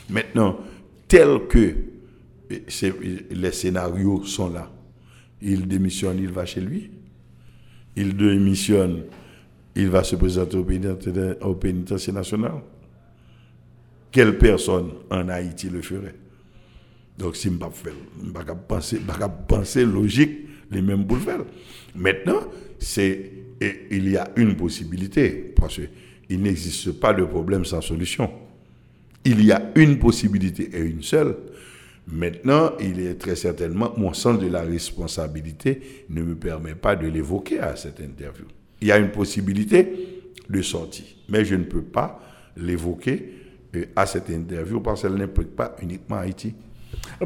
[0.10, 0.58] Maintenant,
[1.08, 1.74] tel que
[2.50, 4.72] les scénarios sont là,
[5.42, 6.92] il démissionne, il va chez lui.
[7.98, 9.04] Il démissionne,
[9.74, 12.62] il va se présenter au pénitencier, national.
[14.12, 16.16] Quelle personne en Haïti le ferait?
[17.18, 18.44] Donc, si je ne pas
[19.30, 20.32] penser, logique,
[20.72, 21.46] les mêmes pour.
[21.96, 22.42] Maintenant,
[22.98, 25.80] il y a une possibilité, parce
[26.28, 28.30] qu'il n'existe pas de problème sans solution.
[29.24, 31.38] Il y a une possibilité et une seule,
[32.08, 37.08] Maintenant, il est très certainement, mon sens de la responsabilité ne me permet pas de
[37.08, 38.46] l'évoquer à cette interview.
[38.82, 42.22] Il y a une possibilité de sortie, mais je ne peux pas
[42.58, 43.34] l'évoquer
[43.76, 46.54] euh, à cette interview parce qu'elle n'implique pas uniquement Haïti.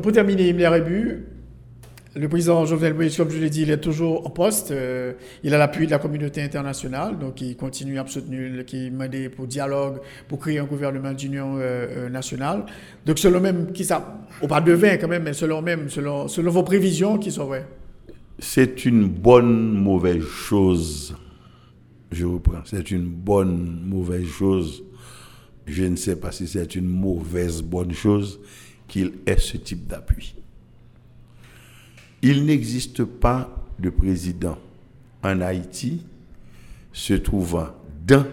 [0.01, 1.25] Pour terminer, Emile Rébu,
[2.19, 4.71] le président Jovenel Moïse, comme je l'ai dit, il est toujours en poste.
[4.71, 5.13] Euh,
[5.43, 9.47] il a l'appui de la communauté internationale, donc il continue à soutenir, qui m'aide pour
[9.47, 12.65] dialogue, pour créer un gouvernement d'union euh, euh, nationale.
[13.05, 16.27] Donc selon même, qui ça, au pas de vin quand même, mais selon même, selon,
[16.27, 17.67] selon vos prévisions, qui sont vraies
[18.37, 21.15] C'est une bonne mauvaise chose.
[22.11, 22.63] Je reprends.
[22.65, 24.83] C'est une bonne mauvaise chose.
[25.65, 28.41] Je ne sais pas si c'est une mauvaise bonne chose
[28.87, 30.35] qu'il ait ce type d'appui.
[32.21, 34.57] Il n'existe pas de président
[35.23, 36.05] en Haïti
[36.91, 37.69] se trouvant
[38.05, 38.25] dans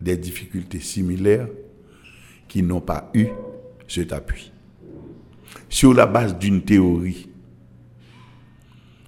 [0.00, 1.48] des difficultés similaires
[2.48, 3.28] qui n'ont pas eu
[3.88, 4.52] cet appui.
[5.68, 7.28] Sur la base d'une théorie,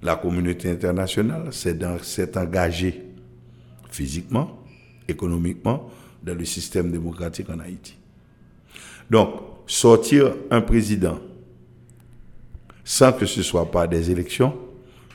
[0.01, 3.03] la communauté internationale s'est engagée
[3.89, 4.59] physiquement,
[5.07, 5.89] économiquement,
[6.23, 7.95] dans le système démocratique en Haïti.
[9.09, 9.29] Donc,
[9.67, 11.19] sortir un président
[12.85, 14.55] sans que ce soit pas des élections,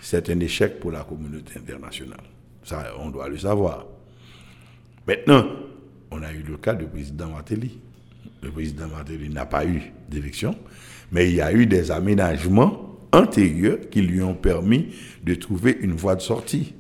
[0.03, 2.21] c'est un échec pour la communauté internationale.
[2.65, 3.87] Ça, on doit le savoir.
[5.07, 5.47] Maintenant,
[6.11, 7.79] on a eu le cas du président Martelly.
[8.43, 10.57] Le président Martelly n'a pas eu d'élection,
[11.13, 14.89] mais il y a eu des aménagements antérieurs qui lui ont permis
[15.23, 16.75] de trouver une voie de sortie.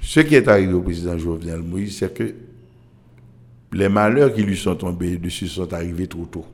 [0.00, 2.34] Ce qui est arrivé au président Jovenel Moïse, c'est que
[3.72, 6.46] les malheurs qui lui sont tombés dessus sont arrivés trop tôt.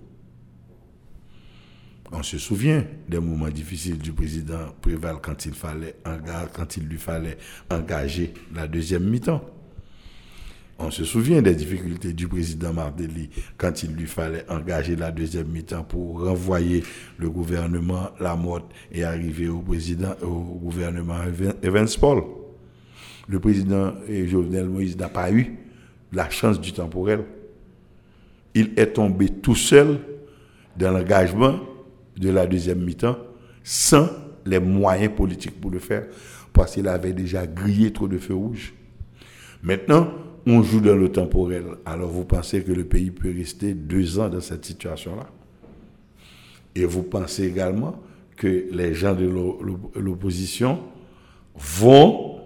[2.17, 7.37] On se souvient des moments difficiles du président Préval quand il, lui fallait
[7.69, 9.45] engager la deuxième mi-temps.
[10.79, 15.49] On se souvient des difficultés du président Mardelly quand il lui fallait engager la deuxième
[15.49, 16.85] mi-temps pour renvoyer
[17.19, 21.19] le gouvernement la mort et arriver au président, au gouvernement
[21.65, 22.23] Evans Paul.
[23.29, 25.57] Le président Jovenel Moïse n'a pas eu
[26.13, 27.25] la chance du temporel.
[28.55, 29.99] Il est tombé tout seul
[30.77, 31.74] dans l'engagement
[32.17, 33.17] de la deuxième mi-temps
[33.63, 34.09] sans
[34.47, 36.07] les moyens politiques pour le faire,
[36.53, 38.75] parce qu'il avait déjà grillé trop de feux rouges.
[39.63, 40.11] Maintenant,
[40.47, 41.65] on joue dans le temporel.
[41.87, 45.27] Alors vous pensez que le pays peut rester deux ans dans cette situation-là?
[46.75, 47.99] Et vous pensez également
[48.37, 49.31] que les gens de
[49.99, 50.81] l'opposition
[51.57, 52.41] vont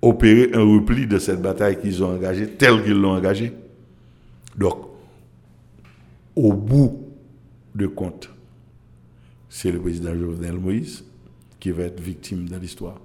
[0.00, 3.52] opérer un repli de cette bataille qu'ils ont engagée, telle qu'ils l'ont engagée?
[4.56, 4.76] Donc,
[6.36, 7.07] au bout
[7.74, 8.30] de compte,
[9.48, 11.04] c'est le président Jovenel Moïse
[11.60, 13.00] qui va être victime de l'histoire.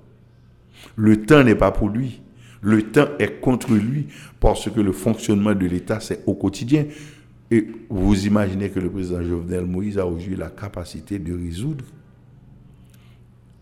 [0.96, 2.22] Le temps n'est pas pour lui.
[2.62, 4.08] Le temps est contre lui
[4.40, 6.86] parce que le fonctionnement de l'État, c'est au quotidien.
[7.52, 11.86] Et vous imaginez que le président Jovenel Moïse a aujourd'hui la capacité de résoudre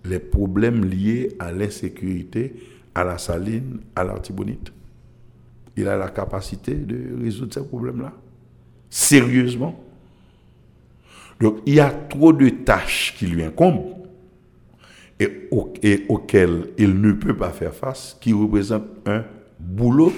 [0.05, 2.53] les problèmes liés à l'insécurité,
[2.95, 4.71] à la saline, à l'artibonite.
[5.77, 8.13] Il a la capacité de résoudre ces problèmes-là.
[8.89, 9.81] Sérieusement.
[11.41, 13.95] Donc, il y a trop de tâches qui lui incombent
[15.19, 15.49] et,
[16.07, 19.23] auxquelles il ne peut pas faire face, qui représentent un
[19.59, 20.13] boulot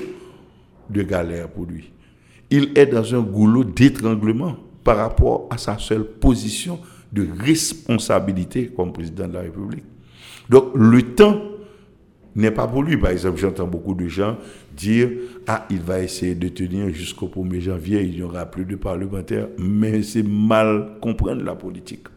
[0.89, 1.91] de galère pour lui.
[2.49, 6.79] Il est dans un goulot d'étranglement par rapport à sa seule position
[7.11, 9.85] de responsabilité comme président de la République.
[10.49, 11.41] Donc, le temps
[12.35, 12.97] n'est pas pour lui.
[12.97, 14.37] Par exemple, j'entends beaucoup de gens
[14.75, 15.09] dire
[15.47, 19.47] Ah, il va essayer de tenir jusqu'au 1er janvier, il n'y aura plus de parlementaires.
[19.57, 22.07] Mais c'est mal comprendre la politique.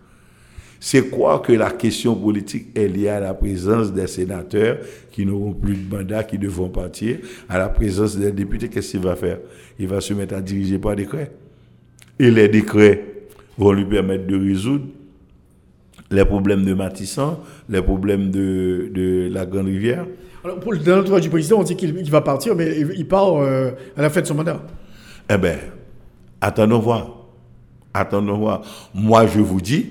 [0.79, 4.79] C'est quoi que la question politique est liée à la présence des sénateurs
[5.11, 9.01] qui n'auront plus de mandat, qui devront partir, à la présence des députés, qu'est-ce qu'il
[9.01, 9.39] va faire?
[9.79, 11.33] Il va se mettre à diriger par décret.
[12.19, 13.03] Et les décrets
[13.57, 14.85] vont lui permettre de résoudre
[16.11, 17.39] les problèmes de Matissan,
[17.69, 20.07] les problèmes de, de la Grande Rivière.
[20.45, 23.73] Alors, pour le droit du président, on dit qu'il va partir, mais il part euh,
[23.97, 24.63] à la fin de son mandat.
[25.29, 25.59] Eh bien,
[26.41, 27.11] attendons voir.
[27.93, 28.63] Attendons voir.
[28.95, 29.87] Moi, je vous dis,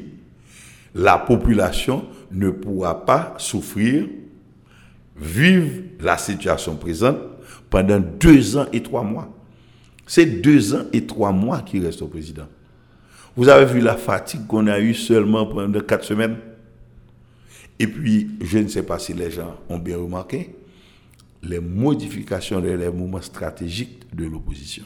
[0.93, 4.05] la population ne pourra pas souffrir,
[5.17, 7.17] vivre la situation présente
[7.69, 9.29] pendant deux ans et trois mois.
[10.07, 12.47] C'est deux ans et trois mois qui restent au président.
[13.37, 16.37] Vous avez vu la fatigue qu'on a eue seulement pendant quatre semaines?
[17.79, 20.55] Et puis, je ne sais pas si les gens ont bien remarqué,
[21.43, 24.85] les modifications des les mouvements stratégiques de l'opposition.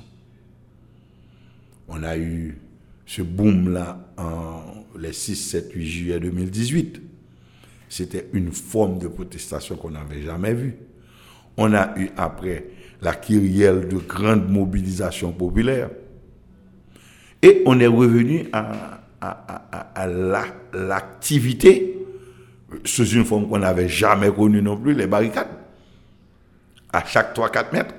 [1.87, 2.57] On a eu
[3.05, 4.61] ce boom-là en
[4.97, 7.01] les 6, 7, 8 juillet 2018.
[7.87, 10.75] C'était une forme de protestation qu'on n'avait jamais vue.
[11.57, 12.65] On a eu après
[13.01, 15.89] la kyrielle de grandes mobilisations populaires.
[17.41, 19.01] Et on est revenu à,
[20.73, 21.97] l'activité
[22.85, 25.47] sous une forme qu'on n'avait jamais connue non plus, les barricades,
[26.91, 27.95] à chaque 3-4 mètres.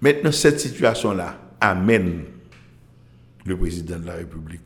[0.00, 2.24] Maintenant, cette situation-là amène
[3.44, 4.60] le président de la République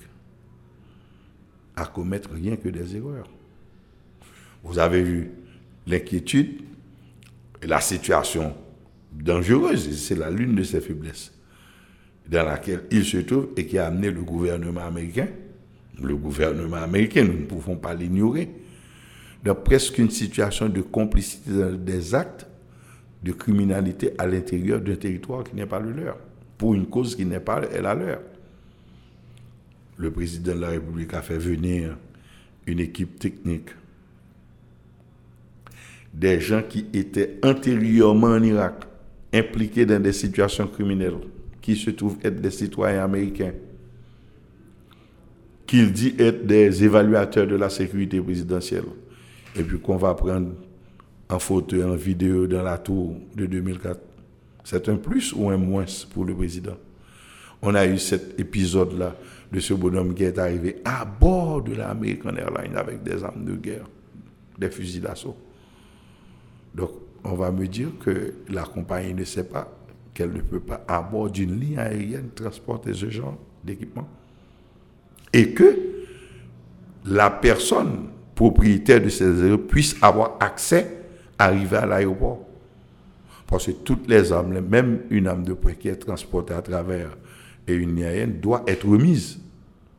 [1.77, 3.29] à commettre rien que des erreurs.
[4.63, 5.31] Vous avez vu
[5.87, 6.63] l'inquiétude
[7.63, 8.55] et la situation
[9.13, 11.34] dangereuse, c'est la l'une de ses faiblesses
[12.29, 15.29] dans laquelle il se trouve et qui a amené le gouvernement américain,
[16.03, 18.49] le gouvernement américain, nous ne pouvons pas l'ignorer,
[19.45, 22.47] dans presque une situation de complicité des actes
[23.23, 26.17] de criminalité à l'intérieur d'un territoire qui n'est pas le leur,
[26.59, 28.21] pour une cause qui n'est pas la leur.
[29.97, 31.97] Le président de la République a fait venir
[32.67, 33.71] une équipe technique,
[36.13, 38.85] des gens qui étaient antérieurement en Irak,
[39.33, 41.19] impliqués dans des situations criminelles,
[41.65, 43.55] qui se trouvent être des citoyens américains,
[45.67, 48.85] qu'il dit être des évaluateurs de la sécurité présidentielle,
[49.57, 50.51] et puis qu'on va prendre
[51.27, 53.99] en photo en vidéo dans la tour de 2004.
[54.63, 56.77] C'est un plus ou un moins pour le président.
[57.63, 59.17] On a eu cet épisode-là
[59.51, 63.55] de ce bonhomme qui est arrivé à bord de l'American Airlines avec des armes de
[63.55, 63.89] guerre,
[64.59, 65.37] des fusils d'assaut.
[66.75, 66.91] Donc,
[67.25, 69.67] on va me dire que la compagnie ne sait pas
[70.15, 74.09] qu'elle ne peut pas, à bord d'une ligne aérienne, transporter ce genre d'équipement.
[75.33, 75.77] Et que
[77.05, 81.01] la personne propriétaire de ces aéroports puisse avoir accès,
[81.39, 82.41] à arriver à l'aéroport.
[83.47, 87.17] Parce que toutes les armes, même une arme de poing qui est transportée à travers
[87.67, 89.41] une ligne aérienne, doit être remise,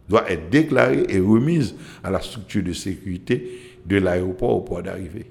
[0.07, 5.25] doit être déclarée et remise à la structure de sécurité de l'aéroport au port d'arrivée.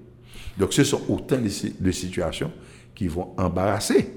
[0.58, 2.52] Donc ce sont autant de, situations
[2.94, 4.08] qui vont embarrasser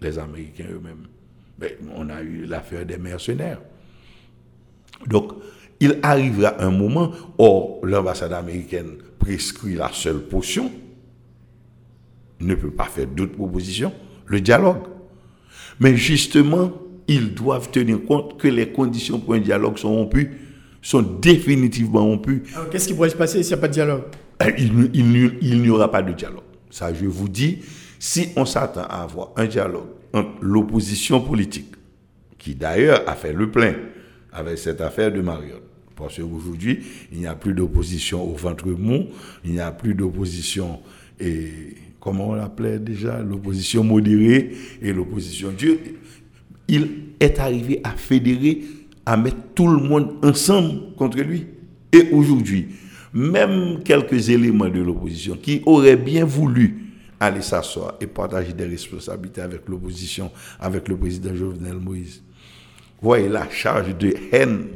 [0.00, 1.06] les Américains eux-mêmes.
[1.58, 3.60] Ben, on a eu l'affaire des mercenaires.
[5.06, 5.32] Donc,
[5.80, 10.70] il arrivera un moment où l'ambassade américaine prescrit la seule potion,
[12.40, 13.92] ne peut pas faire d'autres propositions,
[14.26, 14.82] le dialogue.
[15.80, 16.72] Mais justement,
[17.06, 20.32] ils doivent tenir compte que les conditions pour un dialogue sont rompues,
[20.82, 22.44] sont définitivement rompues.
[22.70, 24.02] qu'est-ce qui pourrait se passer s'il n'y a pas de dialogue?
[24.44, 26.42] Eh, il, n'y aura pas de dialogue.
[26.70, 27.58] Ça, je vous dis,
[27.98, 31.74] si on s'attend à avoir un dialogue entre l'opposition politique,
[32.38, 33.74] qui d'ailleurs a fait le plein
[34.32, 35.62] avec cette affaire de Mariotte,
[35.96, 36.80] parce qu'aujourd'hui,
[37.12, 39.06] il n'y a plus d'opposition au ventre mou,
[39.44, 40.80] il n'y a plus d'opposition,
[41.18, 41.48] et
[41.98, 45.80] comment on l'appelait déjà, l'opposition modérée et l'opposition Dieu.
[46.68, 46.88] Il
[47.18, 48.62] est arrivé à fédérer,
[49.04, 51.46] à mettre tout le monde ensemble contre lui.
[51.92, 52.68] Et aujourd'hui,
[53.12, 56.87] même quelques éléments de l'opposition qui auraient bien voulu
[57.20, 62.22] aller s'asseoir et partager des responsabilités avec l'opposition, avec le président Jovenel Moïse.
[63.00, 64.66] Voyez la charge de haine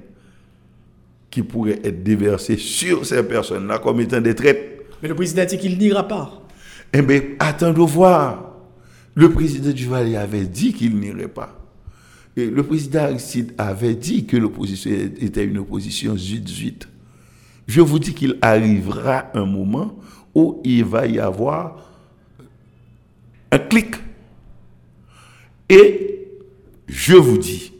[1.31, 4.87] qui pourrait être déversée sur ces personnes-là comme étant des traites.
[5.03, 6.43] Mais le président dit qu'il n'ira pas.
[6.93, 8.51] Eh bien, attendons voir.
[9.15, 11.59] Le président Duvalier avait dit qu'il n'irait pas.
[12.37, 16.89] Et le président Aristide avait dit que l'opposition était une opposition zut-zut
[17.67, 19.97] je vous dis qu'il arrivera un moment
[20.35, 21.77] où il va y avoir
[23.53, 23.95] un clic.
[25.69, 26.29] Et
[26.89, 27.73] je vous dis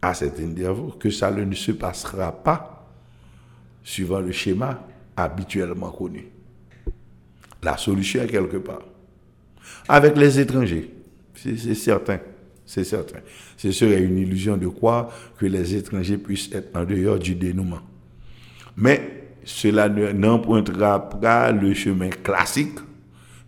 [0.00, 2.88] à cet interview que ça ne se passera pas
[3.82, 6.26] suivant le schéma habituellement connu.
[7.62, 8.82] La solution est quelque part.
[9.88, 10.90] Avec les étrangers,
[11.34, 12.20] c'est certain.
[12.64, 13.18] C'est certain.
[13.56, 17.80] Ce serait une illusion de croire que les étrangers puissent être en dehors du dénouement.
[18.76, 22.78] Mais cela n'empruntera pas le chemin classique.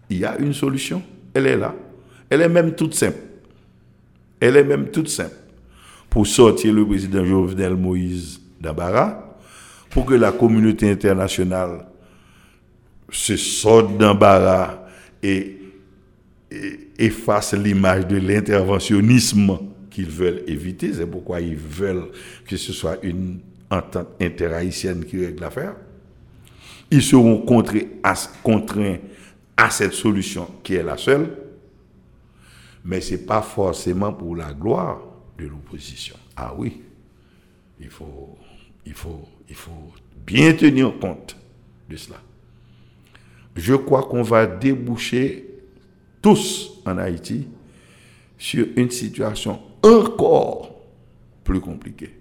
[0.09, 1.03] Il y a une solution.
[1.35, 1.75] Elle est là.
[2.31, 3.19] Elle est même toute simple.
[4.41, 5.35] Elle est même toute simple.
[6.11, 9.37] Pour sortir le président Jovenel Moïse d'Ambara,
[9.91, 11.87] pour que la communauté internationale
[13.11, 14.87] se sorte d'Ambara
[15.23, 15.59] et,
[16.51, 19.59] et efface l'image de l'interventionnisme
[19.91, 20.93] qu'ils veulent éviter.
[20.93, 22.09] C'est pourquoi ils veulent
[22.47, 23.39] que ce soit une
[23.71, 25.75] entente interhaïtienne qui règle l'affaire
[26.91, 28.97] ils seront contraints
[29.59, 31.37] à, cette solution qui est la seule,
[32.85, 35.01] mais ce n'est pas forcément pour la gloire
[35.37, 36.17] de l'opposition.
[36.37, 36.81] Ah oui,
[37.81, 38.39] il faut,
[38.87, 39.93] il, faut, il faut
[40.25, 41.37] bien tenir compte
[41.91, 42.17] de cela.
[43.57, 45.45] Je crois qu'on va déboucher
[46.23, 47.49] tous en Haïti
[48.39, 50.77] sur une situation encore
[51.43, 52.17] plus compliquée.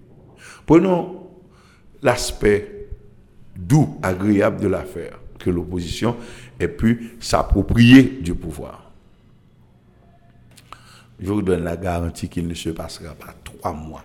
[0.66, 1.28] Prenons
[2.02, 2.88] l'aspect
[3.56, 6.16] doux, agréable de l'affaire, que l'opposition
[6.60, 8.90] ait pu s'approprier du pouvoir.
[11.20, 14.04] Je vous donne la garantie qu'il ne se passera pas trois mois.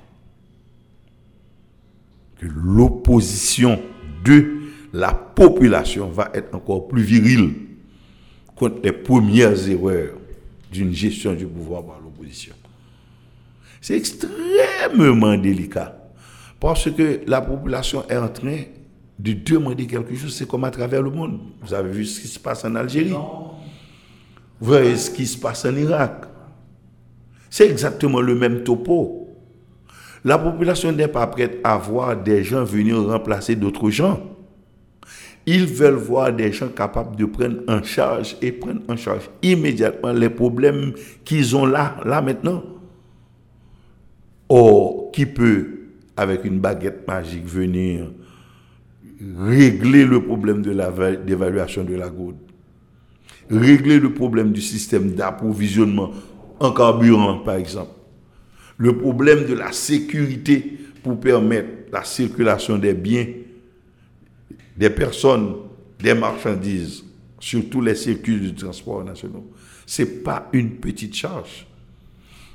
[2.40, 3.80] Que l'opposition
[4.24, 4.62] de
[4.94, 7.54] la population va être encore plus virile
[8.56, 10.18] contre les premières erreurs
[10.72, 12.56] d'une gestion du pouvoir par l'opposition.
[13.82, 15.98] C'est extrêmement délicat
[16.60, 18.62] parce que la population est en train
[19.20, 21.40] de demander quelque chose, c'est comme à travers le monde.
[21.62, 23.12] Vous avez vu ce qui se passe en Algérie.
[23.12, 26.26] Vous voyez ce qui se passe en Irak.
[27.50, 29.30] C'est exactement le même topo.
[30.26, 34.20] La population n'est pas prête à voir des gens venir remplacer d'autres gens.
[35.46, 40.14] Ils veulent voir des gens capables de prendre en charge et prendre en charge immédiatement
[40.14, 40.94] les problèmes
[41.26, 42.64] qu'ils ont là, là maintenant.
[44.48, 45.68] Or, qui peut,
[46.16, 48.08] avec une baguette magique, venir
[49.40, 52.38] régler le problème de la d'évaluation de la goutte,
[53.50, 56.12] régler le problème du système d'approvisionnement
[56.60, 57.92] en carburant, par exemple.
[58.78, 63.28] Le problème de la sécurité pour permettre la circulation des biens,
[64.76, 65.56] des personnes,
[66.00, 67.04] des marchandises
[67.40, 69.42] sur tous les circuits du transport national.
[69.86, 71.68] Ce n'est pas une petite charge.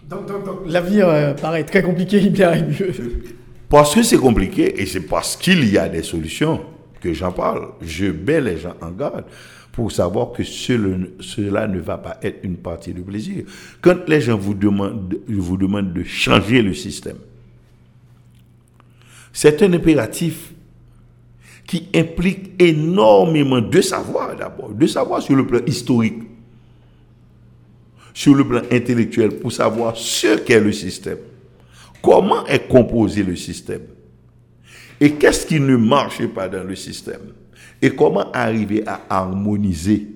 [0.09, 0.23] Donc,
[0.67, 2.93] l'avenir euh, paraît très compliqué, bien mieux.
[3.69, 6.61] Parce que c'est compliqué et c'est parce qu'il y a des solutions
[7.01, 7.69] que j'en parle.
[7.83, 9.25] Je mets les gens en garde
[9.73, 13.45] pour savoir que cela ne va pas être une partie de plaisir.
[13.81, 17.19] Quand les gens vous demandent, vous demandent de changer le système,
[19.33, 20.53] c'est un impératif
[21.65, 26.23] qui implique énormément de savoir d'abord, de savoir sur le plan historique,
[28.15, 31.19] sur le plan intellectuel, pour savoir ce qu'est le système,
[32.03, 33.83] comment est composé le système,
[35.01, 37.33] et qu'est-ce qui ne marche pas dans le système?
[37.81, 40.09] Et comment arriver à harmoniser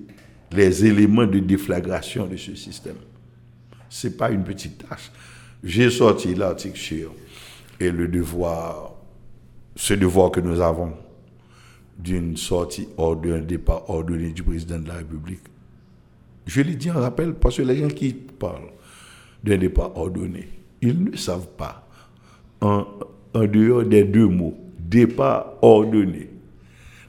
[0.51, 2.97] les éléments de déflagration de ce système?
[3.89, 5.11] Ce n'est pas une petite tâche.
[5.63, 7.13] J'ai sorti l'article sur
[7.79, 8.93] et le devoir,
[9.75, 10.93] ce devoir que nous avons
[11.97, 15.43] d'une sortie hors d'un départ ordonné du président de la République.
[16.45, 18.71] Je l'ai dit en rappel parce que les gens qui parlent
[19.43, 20.49] d'un départ ordonné,
[20.83, 21.87] ils ne savent pas,
[22.61, 22.85] en
[23.33, 26.29] dehors des deux mots, départ ordonné.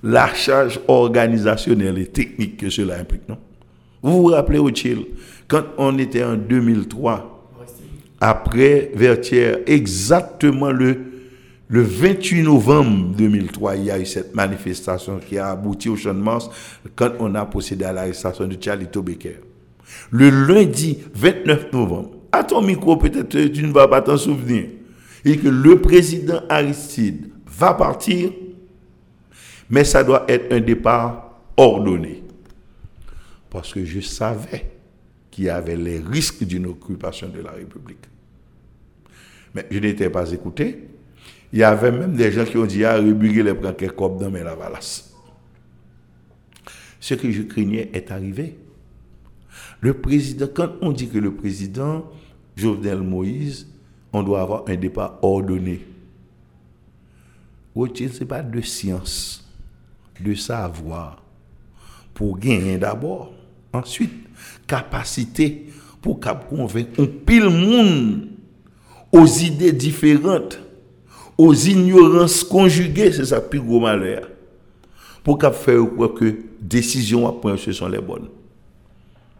[0.02, 3.38] La charge organisationnelle et technique que cela implique, non?
[4.02, 5.06] Vous vous rappelez, Ochil,
[5.48, 7.34] quand on était en 2003,
[8.20, 10.98] après Vertière, exactement le,
[11.68, 16.14] le 28 novembre 2003, il y a eu cette manifestation qui a abouti au champ
[16.14, 16.50] de Mars
[16.94, 19.40] quand on a procédé à l'arrestation de Charlie Becker.
[20.10, 24.66] Le lundi 29 novembre, à ton micro, peut-être tu ne vas pas t'en souvenir,
[25.24, 28.30] et que le président Aristide va partir
[29.70, 32.22] mais ça doit être un départ ordonné.
[33.50, 34.70] Parce que je savais
[35.30, 38.04] qu'il y avait les risques d'une occupation de la République.
[39.54, 40.88] Mais je n'étais pas écouté.
[41.52, 44.30] Il y avait même des gens qui ont dit, ah, rebuguer les branquets comme dans
[44.30, 45.14] la valasse.
[46.98, 48.56] Ce que je craignais est arrivé.
[49.80, 52.10] Le président, quand on dit que le président
[52.56, 53.66] Jovenel Moïse,
[54.12, 55.84] on doit avoir un départ ordonné.
[57.76, 59.44] Ce n'est pas de science
[60.20, 61.22] de savoir
[62.14, 63.32] pour gagner d'abord.
[63.72, 64.12] Ensuite,
[64.66, 65.66] capacité
[66.00, 68.28] pour convaincre un pile monde
[69.10, 70.60] aux idées différentes,
[71.36, 74.28] aux ignorances conjuguées, c'est ça plus gros malheur.
[75.24, 75.80] Pour faire
[76.14, 78.28] que décisions à prendre, ce sont les bonnes.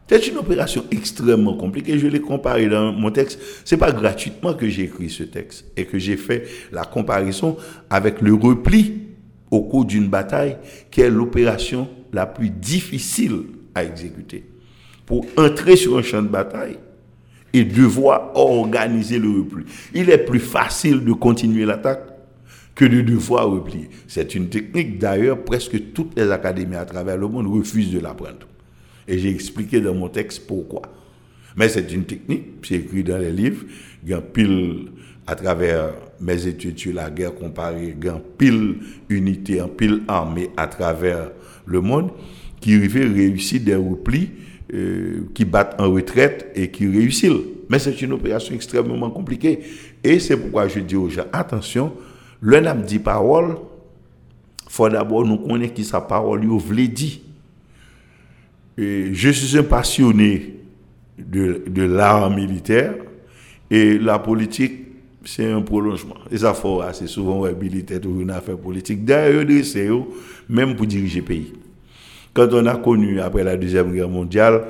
[0.06, 1.98] C'est une opération extrêmement compliquée.
[1.98, 3.40] Je l'ai comparé dans mon texte.
[3.64, 7.56] C'est pas gratuitement que j'ai écrit ce texte et que j'ai fait la comparaison
[7.88, 9.00] avec le repli
[9.50, 10.58] au cours d'une bataille
[10.90, 13.44] qui est l'opération la plus difficile
[13.74, 14.44] à exécuter.
[15.06, 16.78] Pour entrer sur un champ de bataille
[17.54, 19.64] et devoir organiser le repli.
[19.94, 22.02] Il est plus facile de continuer l'attaque
[22.74, 23.88] que de devoir replier.
[24.08, 28.48] C'est une technique, d'ailleurs, presque toutes les académies à travers le monde refusent de l'apprendre.
[29.06, 30.82] Et j'ai expliqué dans mon texte pourquoi.
[31.56, 33.64] Mais c'est une technique, c'est écrit dans les livres,
[34.02, 34.88] il y a pile
[35.26, 38.76] à travers mes études sur la guerre comparée, grand pile
[39.08, 41.30] unité, en pile armée à travers
[41.64, 42.10] le monde,
[42.60, 44.30] qui réussit des replis
[44.72, 47.30] euh, qui battent en retraite et qui réussissent.
[47.68, 49.60] Mais c'est une opération extrêmement compliquée.
[50.02, 51.92] Et c'est pourquoi je dis aux gens, attention,
[52.42, 53.56] l'un a dit parole,
[54.68, 57.18] faut d'abord nous connaître qui sa parole lui voulait dire.
[58.76, 60.56] Je suis un passionné
[61.18, 62.94] de, l'art militaire
[63.70, 64.80] et la politique
[65.26, 66.16] c'est un prolongement.
[66.30, 69.06] Et ça faut assez souvent habilité pour une affaire politique.
[69.06, 69.88] D'ailleurs, c'est
[70.50, 71.52] même pour diriger le pays.
[72.34, 74.64] Quand on a connu, après la Deuxième Guerre mondiale,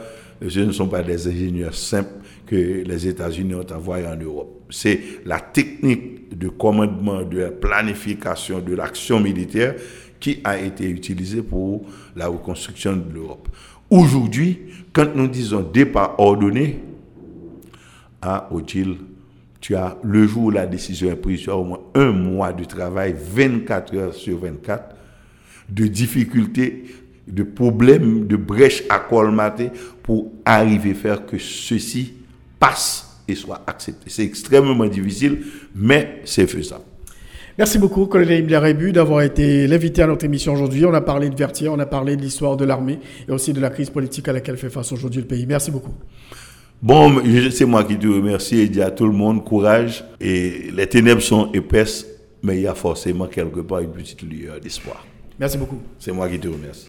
[0.47, 2.13] ce ne sont pas des ingénieurs simples
[2.47, 4.65] que les États-Unis ont envoyés en Europe.
[4.71, 9.75] C'est la technique de commandement, de la planification, de l'action militaire
[10.21, 11.87] qui a été utilisée pour
[12.17, 13.49] la reconstruction de l'Europe.
[13.91, 14.59] Aujourd'hui,
[14.93, 16.81] quand nous disons départ ordonné,
[18.23, 18.97] à Odile,
[19.61, 22.53] tu as le jour où la décision est prise, tu as au moins un mois
[22.53, 24.95] de travail, 24 heures sur 24,
[25.69, 26.85] de difficultés,
[27.27, 29.71] de problèmes, de brèches à colmater
[30.03, 32.15] pour arriver à faire que ceci
[32.59, 34.11] passe et soit accepté.
[34.11, 35.45] C'est extrêmement difficile,
[35.75, 36.85] mais c'est faisable.
[37.57, 40.85] Merci beaucoup, colonel Imler d'avoir été l'invité à notre émission aujourd'hui.
[40.87, 42.99] On a parlé de Vertier, on a parlé de l'histoire de l'armée
[43.29, 45.47] et aussi de la crise politique à laquelle fait face aujourd'hui le pays.
[45.47, 45.95] Merci beaucoup.
[46.83, 47.23] Bon,
[47.53, 50.05] c'est moi qui te remercie et dis à tout le monde courage.
[50.21, 52.05] Et les ténèbres sont épaisses,
[52.43, 55.07] mais il y a forcément quelque part une petite lueur d'espoir.
[55.39, 55.79] Merci beaucoup.
[56.01, 56.89] C'est moi qui te remercie.